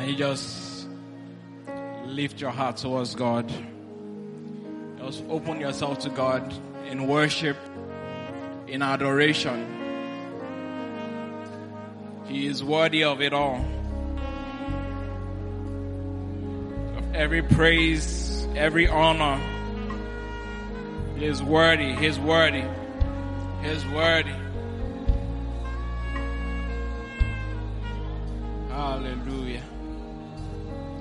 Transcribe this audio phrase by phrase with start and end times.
[0.00, 0.88] Can you just
[2.06, 3.52] lift your heart towards God?
[4.96, 6.54] Just open yourself to God
[6.86, 7.58] in worship,
[8.66, 9.66] in adoration.
[12.24, 13.62] He is worthy of it all.
[16.96, 19.38] Of every praise, every honor.
[21.18, 21.92] He is worthy.
[21.92, 22.64] He is worthy.
[23.60, 24.39] He is worthy.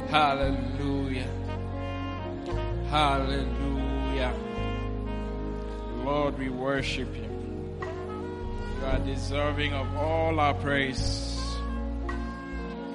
[0.10, 1.28] Hallelujah.
[2.90, 4.34] Hallelujah.
[6.04, 7.30] Lord, we worship you.
[7.80, 11.40] You are deserving of all our praise.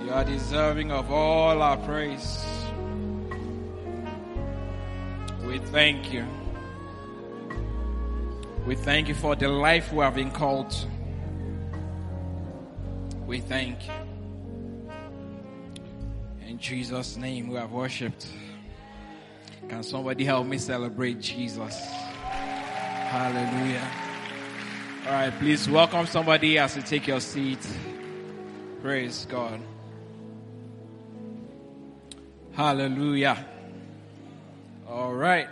[0.03, 2.45] You are deserving of all our praise.
[5.47, 6.27] We thank you.
[8.67, 10.89] We thank you for the life we have been called to.
[13.25, 14.04] We thank you.
[16.55, 18.29] In Jesus' name we have worshipped.
[19.69, 21.84] Can somebody help me celebrate Jesus?
[23.11, 23.91] Hallelujah.
[25.05, 27.59] All right, please welcome somebody as you take your seat.
[28.81, 29.61] Praise God.
[32.53, 33.45] Hallelujah.
[34.89, 35.48] All right.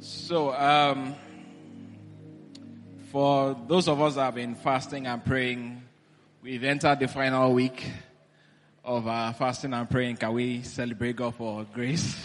[0.00, 1.14] So, um,
[3.12, 5.80] for those of us that have been fasting and praying,
[6.42, 7.84] we've entered the final week
[8.86, 10.16] of our fasting and praying.
[10.16, 12.16] Can we celebrate God for grace?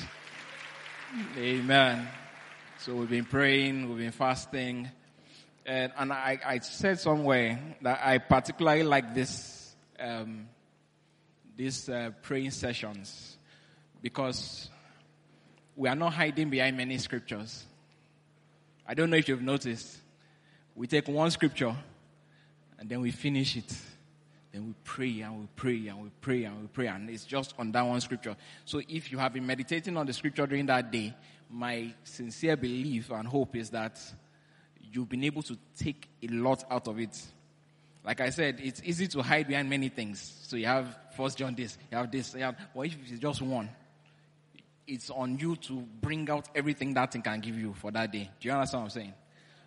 [1.36, 2.08] Amen.
[2.78, 4.90] So we've been praying, we've been fasting,
[5.66, 10.48] and, and I, I said somewhere that I particularly like this, um,
[11.58, 13.38] these uh, praying sessions
[14.02, 14.70] because
[15.76, 17.66] we are not hiding behind many scriptures.
[18.88, 19.98] I don't know if you've noticed.
[20.76, 21.76] We take one scripture
[22.78, 23.76] and then we finish it.
[24.52, 27.54] Then we pray and we pray and we pray and we pray and it's just
[27.58, 28.36] on that one scripture.
[28.66, 31.14] So if you have been meditating on the scripture during that day,
[31.50, 34.00] my sincere belief and hope is that
[34.92, 37.18] you've been able to take a lot out of it.
[38.04, 40.42] Like I said, it's easy to hide behind many things.
[40.44, 43.42] So you have First John this, you have this, you have, well, if it's just
[43.42, 43.70] one,
[44.88, 48.30] it's on you to bring out everything that thing can give you for that day.
[48.40, 49.14] Do you understand what I'm saying?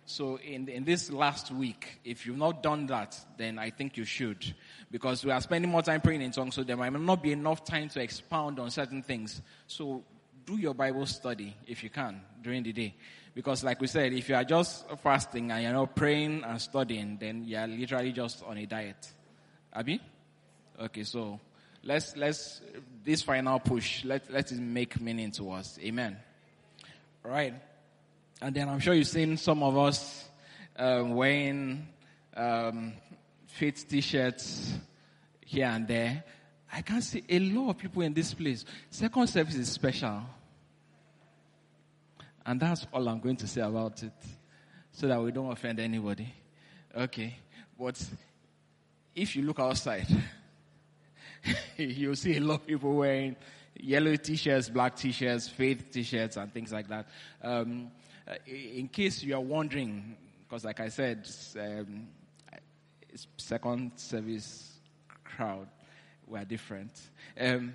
[0.07, 4.05] So in, in this last week, if you've not done that, then I think you
[4.05, 4.53] should.
[4.91, 7.65] Because we are spending more time praying in tongues, so there might not be enough
[7.65, 9.41] time to expound on certain things.
[9.65, 10.03] So
[10.45, 12.93] do your Bible study if you can during the day.
[13.33, 17.17] Because like we said, if you are just fasting and you're not praying and studying,
[17.19, 19.11] then you're literally just on a diet.
[19.73, 19.99] Abi?
[20.79, 21.39] Okay, so
[21.83, 22.61] let's, let's,
[23.03, 25.79] this final push, let, let it make meaning to us.
[25.81, 26.15] Amen.
[27.25, 27.55] All right.
[28.41, 30.27] And then I'm sure you've seen some of us
[30.77, 31.87] um, wearing
[32.35, 32.93] um,
[33.57, 34.73] t-shirts
[35.41, 36.23] here and there.
[36.71, 38.65] I can see a lot of people in this place.
[38.89, 40.21] Second service is special.
[42.45, 44.13] And that's all I'm going to say about it.
[44.91, 46.33] So that we don't offend anybody.
[46.95, 47.37] Okay.
[47.79, 48.01] But
[49.15, 50.07] if you look outside,
[51.77, 53.35] you'll see a lot of people wearing
[53.79, 57.07] yellow t-shirts, black t-shirts, faith t-shirts, and things like that.
[57.41, 57.91] Um,
[58.47, 60.15] in case you are wondering,
[60.47, 61.27] because like I said,
[61.59, 62.07] um,
[63.37, 64.79] second service
[65.23, 65.67] crowd
[66.27, 66.91] were different.
[67.39, 67.73] Um,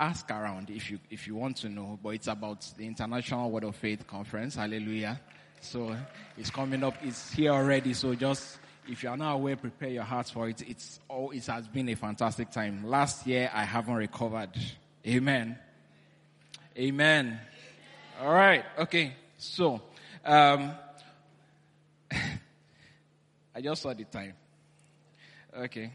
[0.00, 1.98] ask around if you if you want to know.
[2.02, 4.56] But it's about the International Word of Faith Conference.
[4.56, 5.20] Hallelujah!
[5.60, 5.96] So
[6.36, 6.94] it's coming up.
[7.02, 7.94] It's here already.
[7.94, 10.62] So just if you are not aware, prepare your hearts for it.
[10.68, 11.30] It's all.
[11.30, 12.84] It has been a fantastic time.
[12.84, 14.50] Last year I haven't recovered.
[15.06, 15.58] Amen.
[16.76, 17.40] Amen.
[18.22, 18.64] All right.
[18.78, 19.14] Okay.
[19.36, 19.82] So,
[20.24, 20.70] um,
[22.12, 24.34] I just saw the time.
[25.58, 25.90] Okay.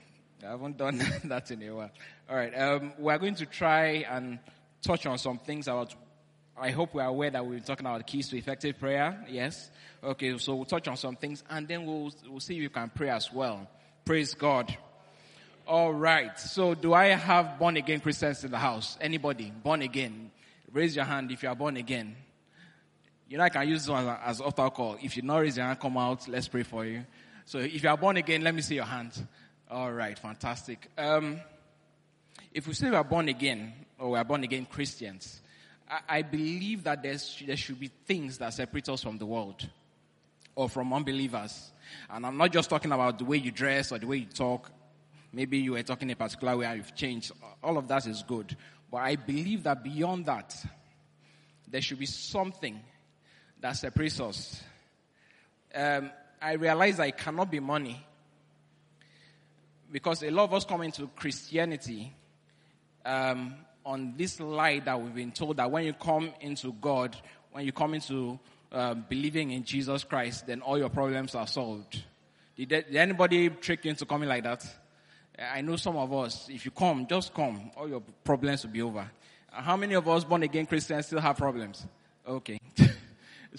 [0.46, 1.92] I haven't done that in a while.
[2.30, 2.54] All right.
[2.54, 4.40] Um, we're going to try and
[4.82, 5.96] touch on some things about.
[6.60, 9.26] I hope we're aware that we've been talking about keys to effective prayer.
[9.30, 9.72] Yes.
[10.04, 10.38] Okay.
[10.38, 13.10] So we'll touch on some things and then we'll, we'll see if you can pray
[13.10, 13.70] as well.
[14.04, 14.76] Praise God.
[15.66, 16.38] All right.
[16.38, 18.98] So do I have born again Christians in the house?
[19.00, 20.32] Anybody born again?
[20.74, 22.18] Raise your hand if you are born again.
[23.30, 24.98] You know, I can use this one as altar call.
[25.02, 26.28] If you not raise your hand, come out.
[26.30, 27.06] Let's pray for you.
[27.46, 29.12] So if you are born again, let me see your hand.
[29.70, 30.90] All right, fantastic.
[30.98, 31.42] Um,
[32.54, 35.42] if we say we are born again, or we are born again Christians,
[35.90, 37.18] I, I believe that there
[37.58, 39.68] should be things that separate us from the world
[40.56, 41.72] or from unbelievers.
[42.10, 44.72] And I'm not just talking about the way you dress or the way you talk.
[45.34, 47.34] Maybe you were talking a particular way and you've changed.
[47.62, 48.56] All of that is good.
[48.90, 50.56] But I believe that beyond that,
[51.68, 52.80] there should be something
[53.62, 54.62] that separates us.
[55.74, 56.12] Um,
[56.42, 58.04] I realize that it cannot be money.
[59.92, 62.14] Because a lot of us come into Christianity
[63.06, 63.56] um,
[63.86, 67.16] on this lie that we've been told that when you come into God,
[67.52, 68.38] when you come into
[68.72, 72.04] um, believing in Jesus Christ, then all your problems are solved.
[72.58, 74.66] Did, did anybody trick you into coming like that?
[75.40, 78.82] I know some of us, if you come, just come, all your problems will be
[78.82, 79.10] over.
[79.50, 81.86] How many of us born again Christians still have problems?
[82.28, 82.60] Okay.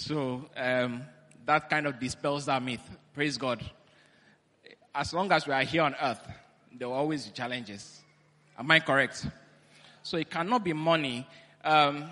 [0.00, 1.02] so, um,
[1.44, 2.80] that kind of dispels that myth.
[3.14, 3.64] Praise God.
[4.94, 6.20] As long as we are here on earth,
[6.76, 8.00] there will always be challenges.
[8.58, 9.26] Am I correct?
[10.02, 11.26] So it cannot be money.
[11.64, 12.08] Um,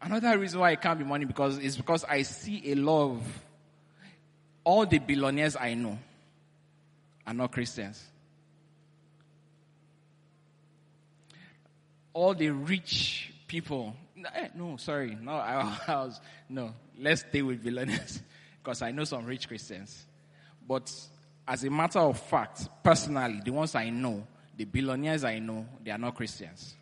[0.00, 3.42] another reason why it can't be money because is because I see a lot of
[4.64, 5.98] all the billionaires I know
[7.26, 8.02] are not Christians.
[12.12, 13.94] All the rich people,
[14.34, 18.22] Eh, no, sorry, no, I, I was, no, let's stay with billionaires
[18.62, 20.06] because I know some rich Christians.
[20.66, 20.92] But
[21.46, 24.26] as a matter of fact, personally, the ones I know,
[24.56, 26.74] the billionaires I know, they are not Christians.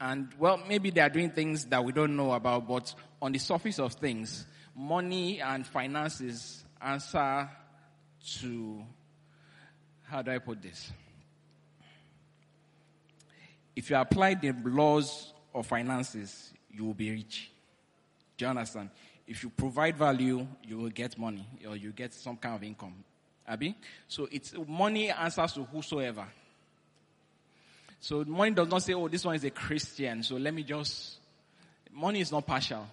[0.00, 3.38] And well, maybe they are doing things that we don't know about, but on the
[3.38, 7.50] surface of things, money and finances answer
[8.40, 8.82] to
[10.04, 10.90] how do I put this?
[13.74, 17.50] If you apply the laws of finances, you will be rich.
[18.36, 18.90] Do you understand?
[19.26, 22.94] If you provide value, you will get money or you get some kind of income.
[23.46, 23.74] Abi?
[24.06, 26.26] So it's money answers to whosoever.
[28.00, 31.16] So money does not say, oh, this one is a Christian, so let me just.
[31.92, 32.86] Money is not partial.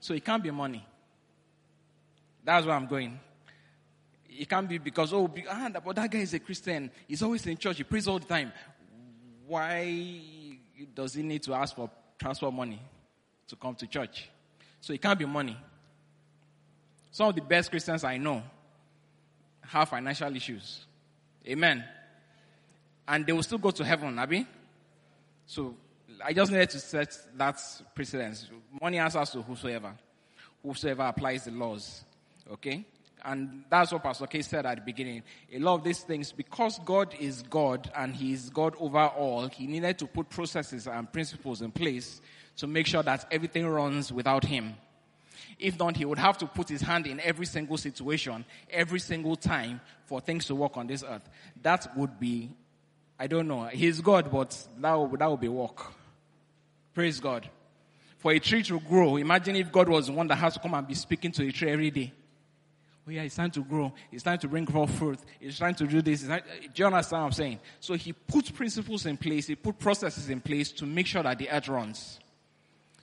[0.00, 0.84] So it can't be money.
[2.42, 3.18] That's where I'm going.
[4.28, 6.90] It can't be because, oh, ah, but that guy is a Christian.
[7.06, 7.78] He's always in church.
[7.78, 8.52] He prays all the time.
[9.46, 10.20] Why
[10.94, 12.80] does he need to ask for transfer money
[13.48, 14.28] to come to church?
[14.80, 15.56] So it can't be money.
[17.10, 18.42] Some of the best Christians I know
[19.62, 20.84] have financial issues.
[21.46, 21.84] Amen.
[23.08, 24.46] And they will still go to heaven, Abi.
[25.46, 25.74] So
[26.24, 27.60] I just needed to set that
[27.94, 28.48] precedence.
[28.80, 29.92] Money answers to whosoever.
[30.62, 32.04] Whosoever applies the laws.
[32.52, 32.84] Okay?
[33.26, 35.24] And that's what Pastor K said at the beginning.
[35.52, 39.48] A lot of these things, because God is God and He is God over all,
[39.48, 42.20] He needed to put processes and principles in place
[42.58, 44.74] to make sure that everything runs without Him.
[45.58, 49.34] If not, He would have to put His hand in every single situation, every single
[49.34, 51.28] time for things to work on this earth.
[51.62, 52.52] That would be,
[53.18, 55.92] I don't know, He's God, but that would, that would be work.
[56.94, 57.50] Praise God.
[58.18, 60.74] For a tree to grow, imagine if God was the one that has to come
[60.74, 62.12] and be speaking to a tree every day.
[63.06, 63.92] Oh yeah, it's time to grow.
[64.10, 65.20] It's time to bring forth fruit.
[65.40, 66.28] It's time to do this.
[66.28, 66.40] Uh,
[66.74, 67.60] do you understand what I'm saying?
[67.78, 69.46] So he put principles in place.
[69.46, 72.18] He put processes in place to make sure that the earth runs.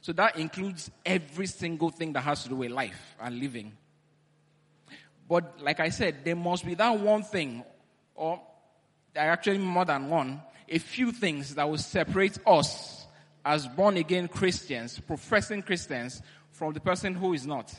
[0.01, 3.71] So that includes every single thing that has to do with life and living.
[5.29, 7.63] But like I said, there must be that one thing,
[8.13, 8.41] or
[9.13, 13.07] there are actually more than one, a few things that will separate us
[13.45, 16.21] as born again Christians, professing Christians,
[16.51, 17.73] from the person who is not.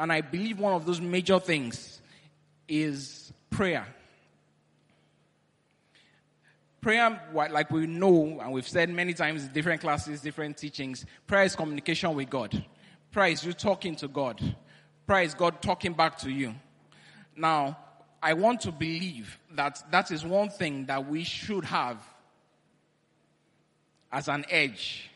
[0.00, 2.00] And I believe one of those major things
[2.66, 3.86] is prayer.
[6.80, 11.44] Prayer, like we know, and we've said many times in different classes, different teachings, prayer
[11.44, 12.64] is communication with God.
[13.12, 14.40] Prayer is you talking to God.
[15.06, 16.54] Prayer is God talking back to you.
[17.36, 17.76] Now,
[18.22, 22.02] I want to believe that that is one thing that we should have
[24.10, 25.10] as an edge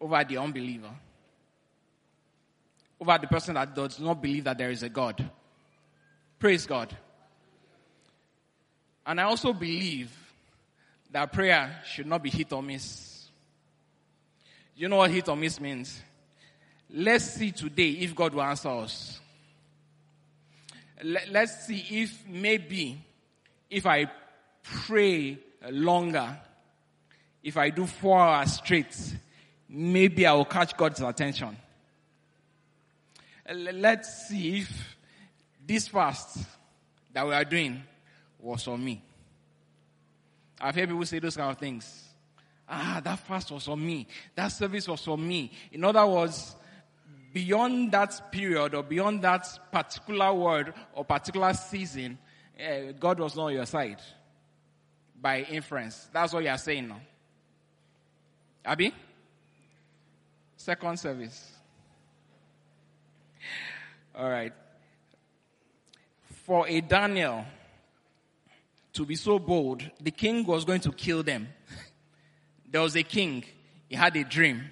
[0.00, 0.90] over the unbeliever
[3.04, 5.22] over the person that does not believe that there is a God.
[6.38, 6.96] Praise God.
[9.06, 10.10] And I also believe
[11.10, 13.28] that prayer should not be hit or miss.
[14.74, 16.00] You know what hit or miss means?
[16.90, 19.20] Let's see today if God will answer us.
[21.02, 23.04] Let's see if maybe
[23.68, 24.10] if I
[24.62, 25.38] pray
[25.70, 26.38] longer,
[27.42, 28.96] if I do four hours straight,
[29.68, 31.58] maybe I will catch God's attention.
[33.52, 34.96] Let's see if
[35.66, 36.38] this fast
[37.12, 37.82] that we are doing
[38.38, 39.02] was for me.
[40.60, 42.08] I've heard people say those kind of things.
[42.68, 44.06] Ah, that fast was for me.
[44.34, 45.50] That service was for me.
[45.72, 46.56] In other words,
[47.32, 52.16] beyond that period or beyond that particular word or particular season,
[52.58, 54.00] eh, God was not on your side
[55.20, 56.08] by inference.
[56.12, 57.00] That's what you are saying now.
[58.64, 58.94] Abi?
[60.56, 61.53] Second service.
[64.16, 64.52] All right.
[66.46, 67.44] For a Daniel
[68.92, 71.48] to be so bold, the king was going to kill them.
[72.70, 73.44] there was a king,
[73.88, 74.62] he had a dream.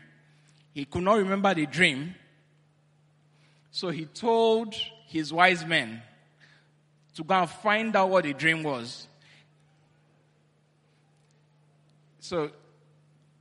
[0.73, 2.15] He could not remember the dream.
[3.73, 4.75] So he told
[5.07, 6.03] his wise men
[7.15, 9.09] to go and find out what the dream was.
[12.21, 12.51] So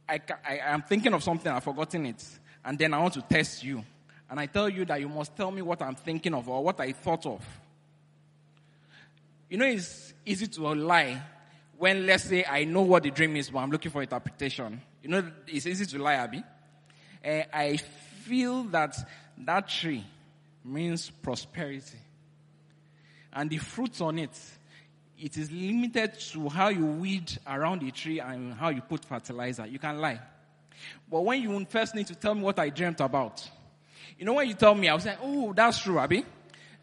[0.10, 2.26] I, I, am thinking of something, I've forgotten it,
[2.66, 3.84] and then I want to test you.
[4.32, 6.80] And I tell you that you must tell me what I'm thinking of or what
[6.80, 7.46] I thought of.
[9.50, 11.22] You know, it's easy to lie
[11.78, 14.82] when, let's say, I know what the dream is, but I'm looking for interpretation.
[15.04, 16.42] You know, it's easy to lie, Abi.
[17.24, 18.96] Uh, I feel that
[19.40, 20.06] that tree
[20.64, 21.98] means prosperity.
[23.34, 24.40] And the fruits on it,
[25.20, 29.66] it is limited to how you weed around the tree and how you put fertilizer.
[29.66, 30.22] You can lie.
[31.10, 33.46] But when you first need to tell me what I dreamt about,
[34.18, 36.26] you know, when you tell me, I was like, oh, that's true, Abi.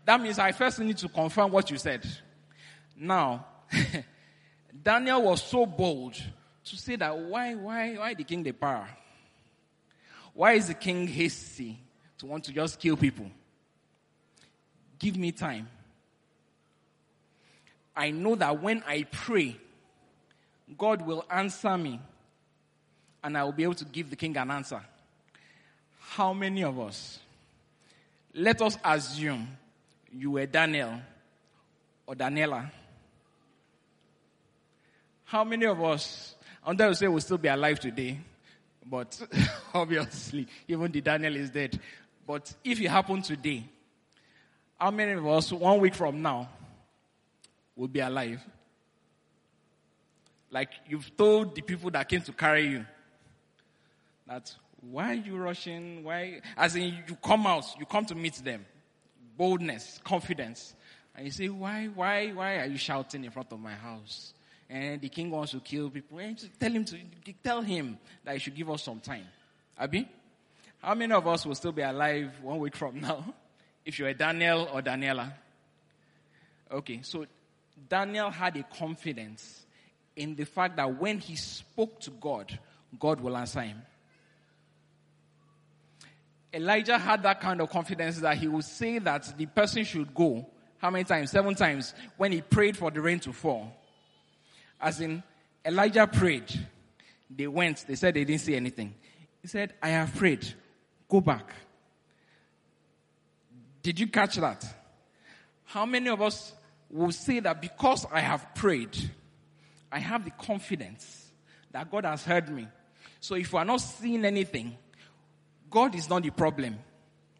[0.05, 2.07] That means I first need to confirm what you said.
[2.97, 3.47] Now,
[4.83, 6.15] Daniel was so bold
[6.65, 8.89] to say that why, why, why the king the power?
[10.35, 11.79] Why is the king hasty
[12.19, 13.31] to want to just kill people?
[14.99, 15.69] Give me time.
[17.95, 19.57] I know that when I pray,
[20.77, 22.01] God will answer me
[23.25, 24.81] and I will be able to give the king an answer.
[26.15, 27.19] How many of us?
[28.35, 29.47] Let us assume
[30.13, 31.01] you were Daniel
[32.07, 32.71] or Daniela.
[35.25, 36.35] How many of us,
[36.65, 38.19] I'm going to say we'll still be alive today,
[38.85, 39.21] but
[39.75, 41.79] obviously, even the Daniel is dead.
[42.27, 43.65] But if it happened today,
[44.79, 46.49] how many of us, one week from now,
[47.77, 48.43] will be alive?
[50.51, 52.87] Like you've told the people that came to carry you
[54.27, 56.05] that why are you rushing?
[56.05, 56.41] Why?
[56.57, 58.65] As in, you come out, you come to meet them.
[59.37, 60.75] Boldness, confidence.
[61.15, 64.35] And you say, why, why, why are you shouting in front of my house?
[64.71, 66.19] And the king wants to kill people.
[66.19, 66.99] And tell him to,
[67.43, 69.25] tell him that he should give us some time.
[69.79, 70.09] Abi?
[70.81, 73.35] How many of us will still be alive one week from now?
[73.85, 75.33] If you're Daniel or Daniela.
[76.71, 77.25] Okay, so
[77.89, 79.65] Daniel had a confidence
[80.15, 82.59] in the fact that when he spoke to God,
[82.99, 83.81] God will answer him.
[86.53, 90.47] Elijah had that kind of confidence that he would say that the person should go.
[90.79, 91.31] How many times?
[91.31, 93.73] Seven times when he prayed for the rain to fall.
[94.81, 95.23] As in,
[95.65, 96.45] Elijah prayed.
[97.29, 97.85] They went.
[97.87, 98.95] They said they didn't see anything.
[99.43, 100.47] He said, I have prayed.
[101.09, 101.53] Go back.
[103.83, 104.65] Did you catch that?
[105.65, 106.55] How many of us
[106.91, 108.97] will say that because I have prayed,
[109.93, 111.31] I have the confidence
[111.71, 112.67] that God has heard me.
[113.21, 114.77] So if we are not seeing anything,
[115.71, 116.79] God is not the problem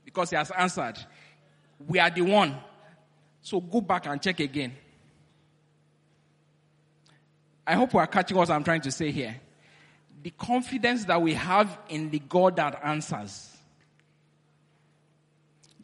[0.05, 0.95] because He has answered.
[1.87, 2.57] We are the one.
[3.41, 4.75] So go back and check again.
[7.67, 9.37] I hope we are catching what I'm trying to say here.
[10.23, 13.55] The confidence that we have in the God that answers.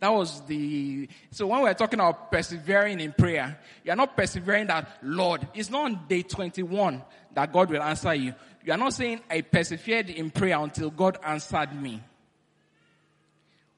[0.01, 4.99] That was the, so when we're talking about persevering in prayer, you're not persevering that,
[5.03, 7.03] Lord, it's not on day 21
[7.35, 8.35] that God will answer you.
[8.65, 12.03] You are not saying, I persevered in prayer until God answered me.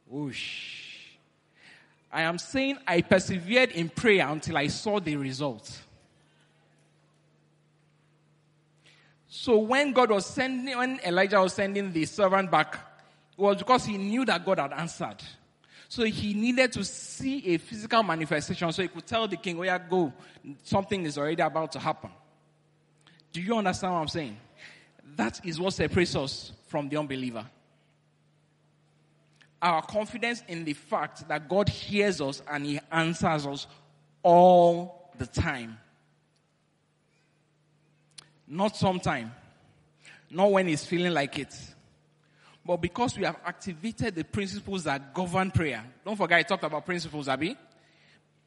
[0.09, 0.87] Whoosh.
[2.13, 5.83] I am saying I persevered in prayer until I saw the result.
[9.29, 12.75] So when God was sending, when Elijah was sending the servant back,
[13.37, 15.19] it was because he knew that God had answered.
[15.89, 19.75] So he needed to see a physical manifestation so he could tell the king, where
[19.75, 20.13] oh, go,
[20.63, 22.11] something is already about to happen.
[23.33, 24.37] Do you understand what I'm saying?
[25.17, 27.47] That is what separates us from the unbeliever
[29.61, 33.67] our confidence in the fact that God hears us and He answers us
[34.23, 35.79] all the time.
[38.47, 39.33] Not sometime.
[40.31, 41.55] Not when He's feeling like it.
[42.65, 45.85] But because we have activated the principles that govern prayer.
[46.05, 47.57] Don't forget I talked about principles, Abi.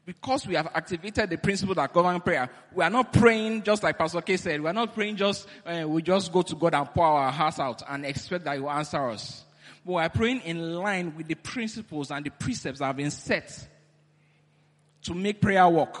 [0.04, 3.96] Because we have activated the principles that govern prayer, we are not praying just like
[3.96, 4.60] Pastor K said.
[4.60, 7.60] We are not praying just, uh, we just go to God and pour our hearts
[7.60, 9.44] out and expect that He will answer us
[9.84, 13.68] but we're praying in line with the principles and the precepts that have been set
[15.02, 16.00] to make prayer work.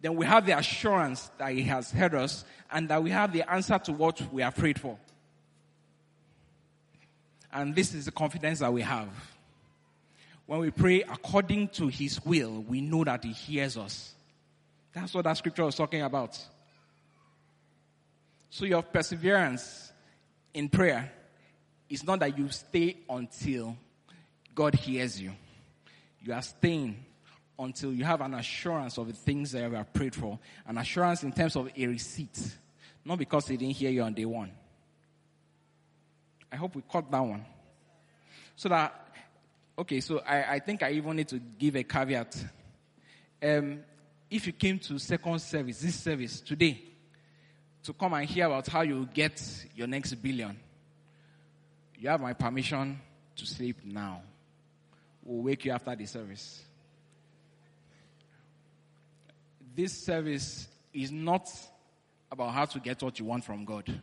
[0.00, 3.50] Then we have the assurance that He has heard us and that we have the
[3.50, 4.98] answer to what we are prayed for.
[7.52, 9.08] And this is the confidence that we have.
[10.44, 14.14] When we pray according to His will, we know that He hears us.
[14.92, 16.38] That's what that scripture was talking about.
[18.50, 19.92] So your perseverance
[20.54, 21.10] in prayer
[21.88, 23.76] it's not that you stay until
[24.54, 25.32] God hears you.
[26.22, 27.04] You are staying
[27.58, 30.38] until you have an assurance of the things that you have prayed for.
[30.66, 32.56] An assurance in terms of a receipt.
[33.04, 34.50] Not because they didn't hear you on day one.
[36.50, 37.44] I hope we caught that one.
[38.56, 39.08] So that,
[39.78, 42.36] okay, so I, I think I even need to give a caveat.
[43.42, 43.80] Um,
[44.30, 46.82] if you came to second service, this service today,
[47.84, 49.40] to come and hear about how you get
[49.74, 50.58] your next billion,
[51.98, 53.00] you have my permission
[53.36, 54.22] to sleep now.
[55.24, 56.62] We'll wake you after the service.
[59.74, 61.48] This service is not
[62.30, 64.00] about how to get what you want from God.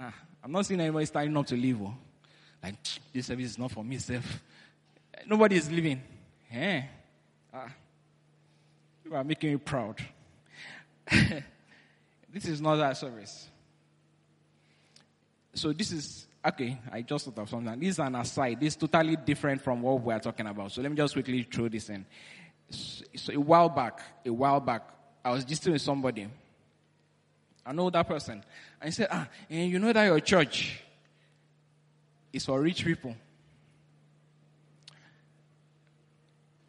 [0.00, 1.80] Ah, I'm not seeing anybody starting up to leave.
[1.82, 1.94] Oh.
[2.62, 2.76] Like,
[3.12, 4.40] this service is not for me, self.
[5.26, 6.00] Nobody is leaving.
[6.52, 6.82] Eh?
[7.52, 7.68] Ah.
[9.04, 10.00] You are making me proud.
[12.32, 13.48] this is not that service.
[15.54, 16.78] So this is okay.
[16.90, 17.78] I just thought of something.
[17.78, 18.58] This is an aside.
[18.58, 20.72] This is totally different from what we are talking about.
[20.72, 22.06] So let me just quickly throw this in.
[22.70, 24.82] So a while back, a while back,
[25.24, 26.26] I was just with somebody.
[27.64, 28.42] I know that person.
[28.80, 30.80] And he said, ah, and you know that your church
[32.32, 33.14] is for rich people.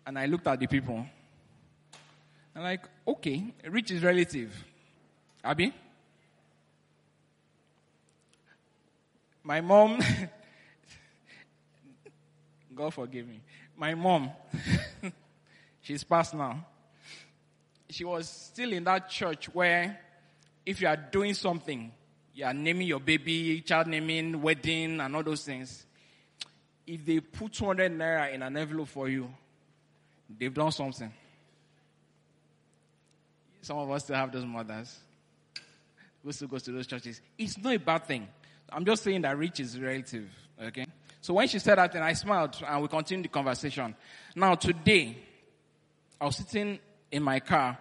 [0.06, 1.06] And I looked at the people.
[2.56, 4.54] I'm like, okay, rich is relative.
[5.44, 5.74] Abi?
[9.44, 10.00] My mom,
[12.76, 13.42] God forgive me.
[13.76, 14.32] My mom,
[15.82, 16.66] she's passed now.
[17.90, 20.00] She was still in that church where
[20.66, 21.92] if you are doing something,
[22.34, 25.86] you are naming your baby, child naming, wedding, and all those things.
[26.88, 29.30] If they put 200 naira in an envelope for you,
[30.40, 31.12] they've done something.
[33.62, 34.98] Some of us still have those mothers
[36.24, 37.22] who still goes to those churches.
[37.38, 38.28] It's not a bad thing.
[38.72, 40.30] I'm just saying that rich is relative.
[40.62, 40.86] Okay?
[41.22, 43.96] So when she said that, then I smiled and we continued the conversation.
[44.36, 45.18] Now today,
[46.20, 46.80] I was sitting
[47.12, 47.78] in my car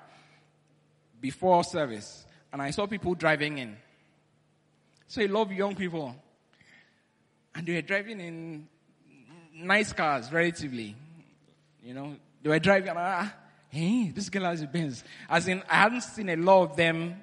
[1.21, 3.77] before service and I saw people driving in.
[5.07, 6.15] So I love young people.
[7.55, 8.69] And they were driving in
[9.55, 10.97] nice cars, relatively.
[11.83, 13.33] You know, they were driving, ah,
[13.69, 15.05] hey, this girl has a Benz.
[15.29, 17.23] As in, I hadn't seen a lot of them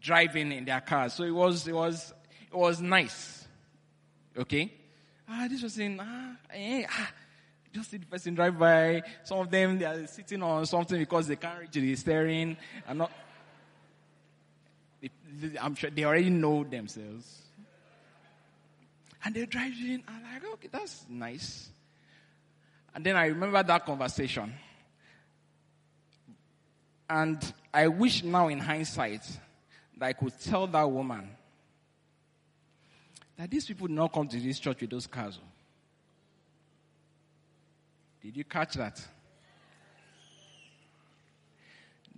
[0.00, 1.14] driving in their cars.
[1.14, 2.12] So it was, it was,
[2.50, 3.46] it was nice.
[4.36, 4.72] Okay?
[5.28, 7.10] Ah, this was saying, ah, hey, ah,
[7.72, 9.02] just see the person drive by.
[9.24, 12.56] Some of them, they are sitting on something because they can't reach the steering.
[12.86, 13.12] And not,
[15.60, 17.42] I'm sure they already know themselves.
[19.24, 20.04] And they're driving.
[20.06, 21.68] I'm like, okay, that's nice.
[22.94, 24.54] And then I remember that conversation.
[27.10, 29.22] And I wish now in hindsight
[29.96, 31.28] that I could tell that woman
[33.36, 35.38] that these people did not come to this church with those cars.
[35.42, 35.46] Oh.
[38.22, 39.00] Did you catch that?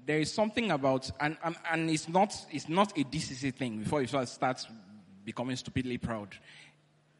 [0.06, 4.00] There is something about, and, and, and it's, not, it's not a DCC thing before
[4.00, 4.66] you start
[5.24, 6.34] becoming stupidly proud.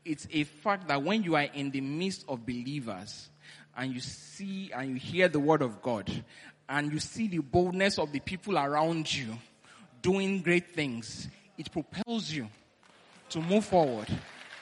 [0.04, 3.28] It's a fact that when you are in the midst of believers
[3.76, 6.10] and you see and you hear the word of God
[6.66, 9.36] and you see the boldness of the people around you
[10.02, 12.48] doing great things, it propels you
[13.30, 14.08] to move forward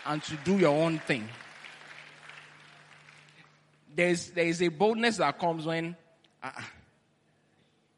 [0.04, 1.28] and to do your own thing.
[3.94, 5.96] There's, there is a boldness that comes when,
[6.42, 6.50] uh,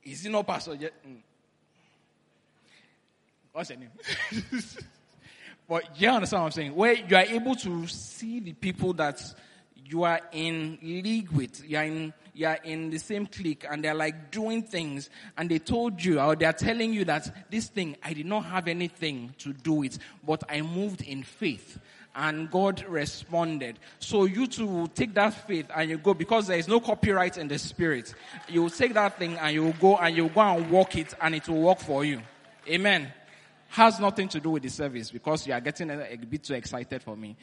[0.05, 0.74] is it not Pastor?
[0.74, 0.92] Yet?
[1.07, 1.16] Mm.
[3.53, 3.90] What's your name?
[5.68, 6.74] but you understand what I'm saying?
[6.74, 9.20] Where you are able to see the people that
[9.88, 13.83] you are in league with, you are in, you are in the same clique and
[13.83, 17.96] they're like doing things and they told you or they're telling you that this thing,
[18.03, 21.79] I did not have anything to do it, but I moved in faith
[22.14, 23.79] and God responded.
[23.98, 27.38] So you too will take that faith and you go because there is no copyright
[27.38, 28.14] in the spirit.
[28.48, 30.96] You will take that thing and you will go and you will go and walk
[30.96, 32.20] it and it will work for you.
[32.68, 33.11] Amen.
[33.68, 37.03] Has nothing to do with the service because you are getting a bit too excited
[37.03, 37.37] for me.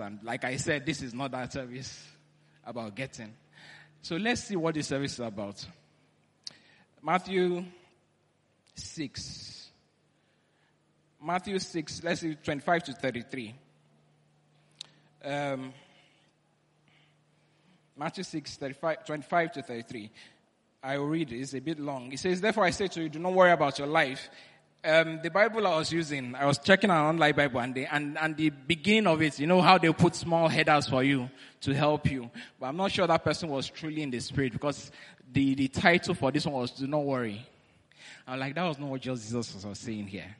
[0.00, 2.06] And like I said, this is not that service
[2.64, 3.32] about getting.
[4.02, 5.64] So let's see what this service is about.
[7.02, 7.64] Matthew
[8.74, 9.70] 6.
[11.22, 13.54] Matthew 6, let's see, 25 to 33.
[15.22, 15.72] Um,
[17.96, 20.10] Matthew 6, 35, 25 to 33.
[20.82, 21.40] I will read it.
[21.40, 22.10] It's a bit long.
[22.10, 24.30] It says, Therefore I say to you, do not worry about your life
[24.84, 28.16] um, the Bible I was using, I was checking an online Bible and, the, and,
[28.18, 31.28] and the beginning of it, you know how they put small headers for you
[31.62, 32.30] to help you.
[32.58, 34.90] But I'm not sure that person was truly in the spirit because
[35.32, 37.46] the, the title for this one was Do Not Worry.
[38.26, 40.36] I'm like, that was not what Jesus was saying here.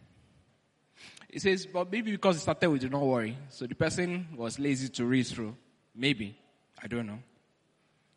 [1.29, 3.37] It says, but maybe because it started with Do Not Worry.
[3.51, 5.55] So the person was lazy to read through.
[5.95, 6.37] Maybe.
[6.83, 7.19] I don't know.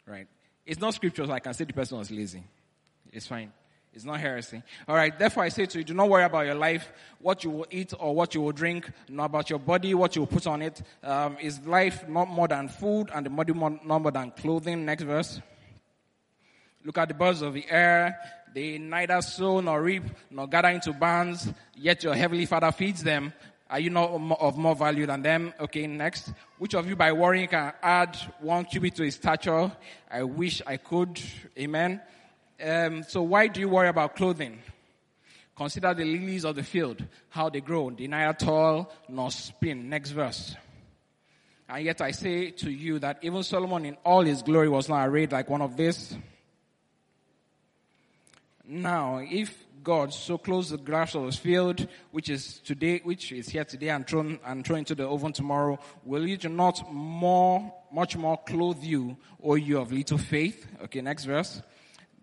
[0.08, 0.28] Right.
[0.66, 2.44] It's not scripture, so I can say the person was lazy.
[3.12, 3.52] It's fine.
[3.94, 4.64] It's not heresy.
[4.88, 5.18] All right.
[5.18, 7.94] Therefore, I say to you, do not worry about your life, what you will eat
[8.00, 10.82] or what you will drink, nor about your body, what you will put on it.
[11.04, 14.86] Um, is life not more than food and the body more, not more than clothing?
[14.86, 15.40] Next verse.
[16.84, 18.18] Look at the birds of the air.
[18.54, 23.32] They neither sow nor reap nor gather into barns, yet your heavenly father feeds them.
[23.70, 25.54] Are you not of more value than them?
[25.60, 26.32] Okay, next.
[26.60, 29.72] Which of you by worrying can add one cubit to his stature?
[30.12, 31.20] I wish I could.
[31.58, 32.02] Amen.
[32.64, 34.60] Um, so why do you worry about clothing?
[35.56, 37.90] Consider the lilies of the field, how they grow.
[37.92, 39.90] They neither toil nor spin.
[39.90, 40.56] Next verse.
[41.70, 45.08] And yet I say to you that even Solomon in all his glory was not
[45.08, 46.16] arrayed like one of these.
[48.66, 53.50] Now, if God so clothes the grass of his field, which is today, which is
[53.50, 58.16] here today and thrown and thrown into the oven tomorrow, will you not more, much
[58.16, 60.66] more clothe you, O you of little faith?
[60.84, 61.62] Okay, next verse.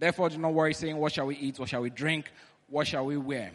[0.00, 1.58] Therefore, do not worry, saying, What shall we eat?
[1.58, 2.32] What shall we drink?
[2.68, 3.52] What shall we wear?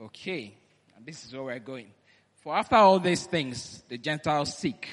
[0.00, 0.54] Okay,
[0.94, 1.86] and this is where we're going.
[2.42, 4.88] For after all these things, the Gentiles seek.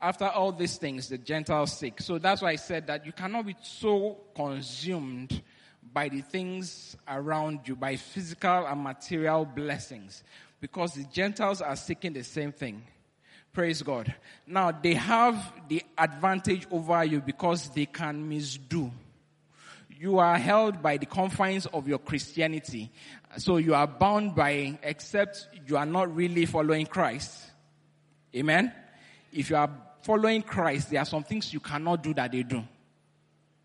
[0.00, 2.00] After all these things, the Gentiles seek.
[2.00, 5.42] So that's why I said that you cannot be so consumed
[5.92, 10.22] by the things around you, by physical and material blessings,
[10.58, 12.82] because the Gentiles are seeking the same thing.
[13.52, 14.14] Praise God.
[14.46, 18.90] Now they have the advantage over you because they can misdo.
[19.98, 22.90] You are held by the confines of your Christianity.
[23.36, 27.50] So you are bound by, except you are not really following Christ.
[28.34, 28.72] Amen.
[29.32, 29.70] If you are
[30.02, 32.62] following Christ, there are some things you cannot do that they do.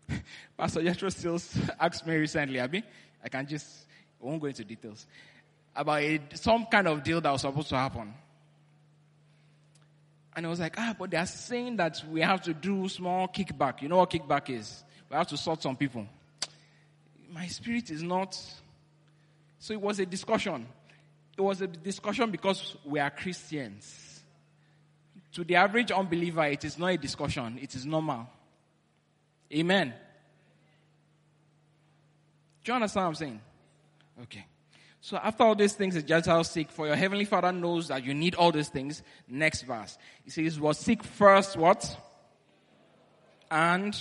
[0.58, 2.82] Pastor Jethro Stills asked me recently, Abi,
[3.24, 3.66] I can just,
[4.20, 5.06] won't go into details,
[5.74, 8.12] about a, some kind of deal that was supposed to happen.
[10.36, 13.26] And I was like, ah, but they are saying that we have to do small
[13.26, 13.80] kickback.
[13.80, 14.84] You know what kickback is?
[15.10, 16.06] We have to sort some people.
[17.32, 18.38] My spirit is not.
[19.58, 20.66] So it was a discussion.
[21.38, 24.22] It was a discussion because we are Christians.
[25.32, 27.58] To the average unbeliever, it is not a discussion.
[27.60, 28.26] It is normal.
[29.54, 29.94] Amen.
[32.62, 33.40] Do you understand what I'm saying?
[34.24, 34.44] Okay.
[35.06, 38.12] So after all these things, the Gentiles seek, for your heavenly Father knows that you
[38.12, 39.04] need all these things.
[39.28, 39.96] Next verse.
[40.24, 41.96] He says, "Was seek first what?
[43.48, 43.96] And,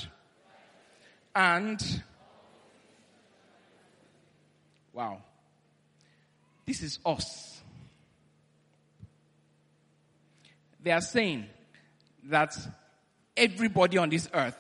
[1.36, 2.02] and,
[4.94, 5.22] wow.
[6.66, 7.62] This is us.
[10.82, 11.46] They are saying
[12.24, 12.58] that
[13.38, 14.60] everybody on this earth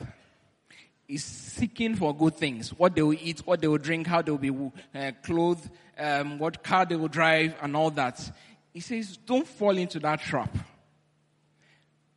[1.07, 2.69] is seeking for good things.
[2.69, 6.39] What they will eat, what they will drink, how they will be uh, clothed, um,
[6.39, 8.19] what car they will drive, and all that.
[8.73, 10.55] He says, don't fall into that trap.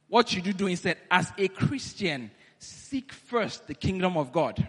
[0.09, 0.97] What should you do instead?
[1.11, 4.67] As a Christian, seek first the kingdom of God.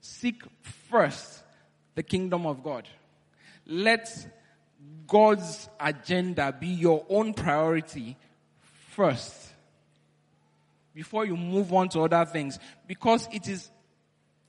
[0.00, 0.42] Seek
[0.90, 1.42] first
[1.94, 2.86] the kingdom of God.
[3.66, 4.08] Let
[5.06, 8.16] God's agenda be your own priority
[8.90, 9.45] first
[10.96, 13.68] before you move on to other things because it is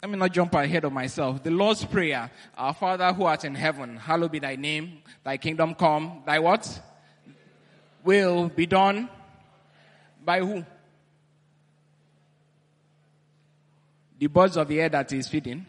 [0.01, 1.43] let me not jump ahead of myself.
[1.43, 5.73] The Lord's Prayer, Our Father who art in heaven, hallowed be thy name, thy kingdom
[5.73, 6.81] come, thy what?
[8.03, 9.09] Will be done
[10.23, 10.63] by who?
[14.19, 15.65] The birds of the air that is feeding,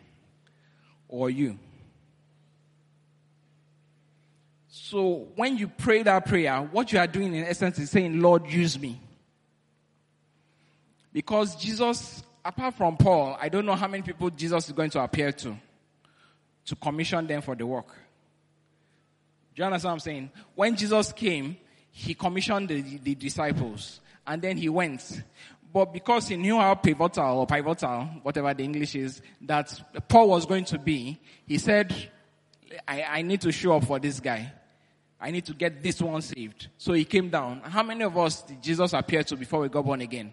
[1.09, 1.59] or you?
[4.69, 8.47] So when you pray that prayer, what you are doing in essence is saying, Lord,
[8.47, 9.01] use me.
[11.13, 15.03] Because Jesus, apart from Paul, I don't know how many people Jesus is going to
[15.03, 15.57] appear to,
[16.67, 17.89] to commission them for the work.
[19.55, 20.31] Do you understand what I'm saying?
[20.55, 21.57] When Jesus came,
[21.91, 25.23] he commissioned the, the disciples and then he went.
[25.73, 30.47] But because he knew how pivotal or pivotal, whatever the English is, that Paul was
[30.47, 31.95] going to be, he said,
[32.87, 34.53] I, I need to show up for this guy.
[35.21, 36.69] I need to get this one saved.
[36.79, 37.61] So he came down.
[37.63, 40.33] How many of us did Jesus appear to before we got born again?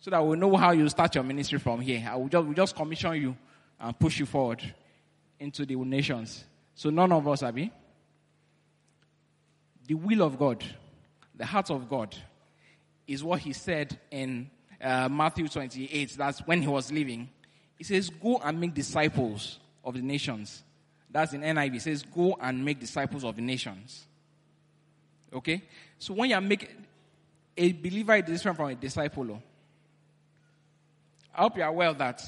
[0.00, 2.08] So that we know how you start your ministry from here.
[2.08, 3.36] I will just, we'll just commission you
[3.80, 4.62] and push you forward
[5.40, 6.44] into the nations.
[6.74, 7.72] So none of us, Abi.
[9.86, 10.64] The will of God,
[11.34, 12.14] the heart of God,
[13.06, 16.14] is what he said in uh, Matthew 28.
[16.16, 17.28] That's when he was leaving.
[17.78, 20.62] He says, Go and make disciples of the nations.
[21.10, 21.72] That's in NIV.
[21.74, 24.06] He says, Go and make disciples of the nations.
[25.32, 25.62] Okay?
[25.98, 26.68] So when you make
[27.56, 29.42] a believer is different from a disciple.
[31.36, 32.22] I hope you are aware that.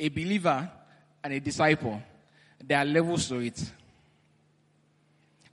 [0.00, 0.68] A believer
[1.22, 2.02] and a disciple,
[2.64, 3.70] there are levels to it.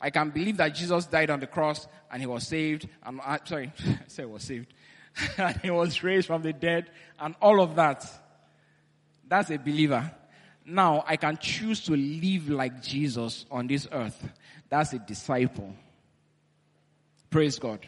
[0.01, 2.87] I can believe that Jesus died on the cross and he was saved.
[3.03, 4.73] And uh, sorry, I said was saved.
[5.37, 8.05] and he was raised from the dead and all of that.
[9.27, 10.11] That's a believer.
[10.65, 14.29] Now I can choose to live like Jesus on this earth.
[14.69, 15.73] That's a disciple.
[17.29, 17.85] Praise God.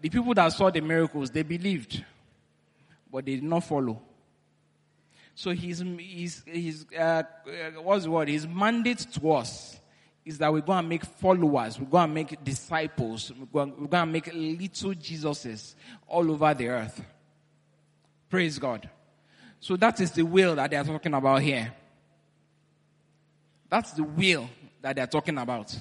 [0.00, 2.04] the people that saw the miracles, they believed,
[3.14, 4.02] but they did not follow.
[5.36, 7.22] So his, his, his uh, uh,
[7.80, 8.28] what's the word?
[8.28, 9.78] His mandate to us
[10.24, 13.78] is that we go and make followers, we go and make disciples, we go and,
[13.78, 15.76] we go and make little Jesuses
[16.08, 17.04] all over the earth.
[18.28, 18.90] Praise God.
[19.60, 21.72] So that is the will that they are talking about here.
[23.70, 24.50] That's the will
[24.82, 25.72] that they are talking about.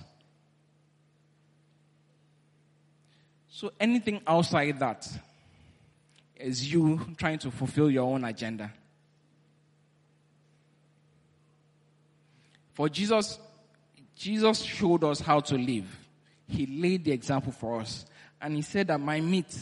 [3.49, 5.09] So anything outside that
[6.43, 8.71] is you trying to fulfill your own agenda.
[12.73, 13.39] For Jesus,
[14.15, 15.85] Jesus showed us how to live.
[16.47, 18.05] He laid the example for us.
[18.41, 19.55] And he said that my meat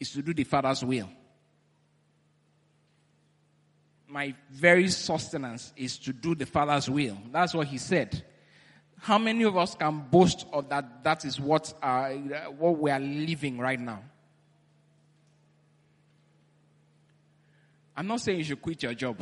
[0.00, 1.10] is to do the Father's will.
[4.08, 7.18] My very sustenance is to do the Father's will.
[7.30, 8.24] That's what he said.
[8.98, 11.04] How many of us can boast of that?
[11.04, 12.10] That is what, uh,
[12.56, 14.02] what we are living right now.
[17.96, 19.18] I'm not saying you should quit your job.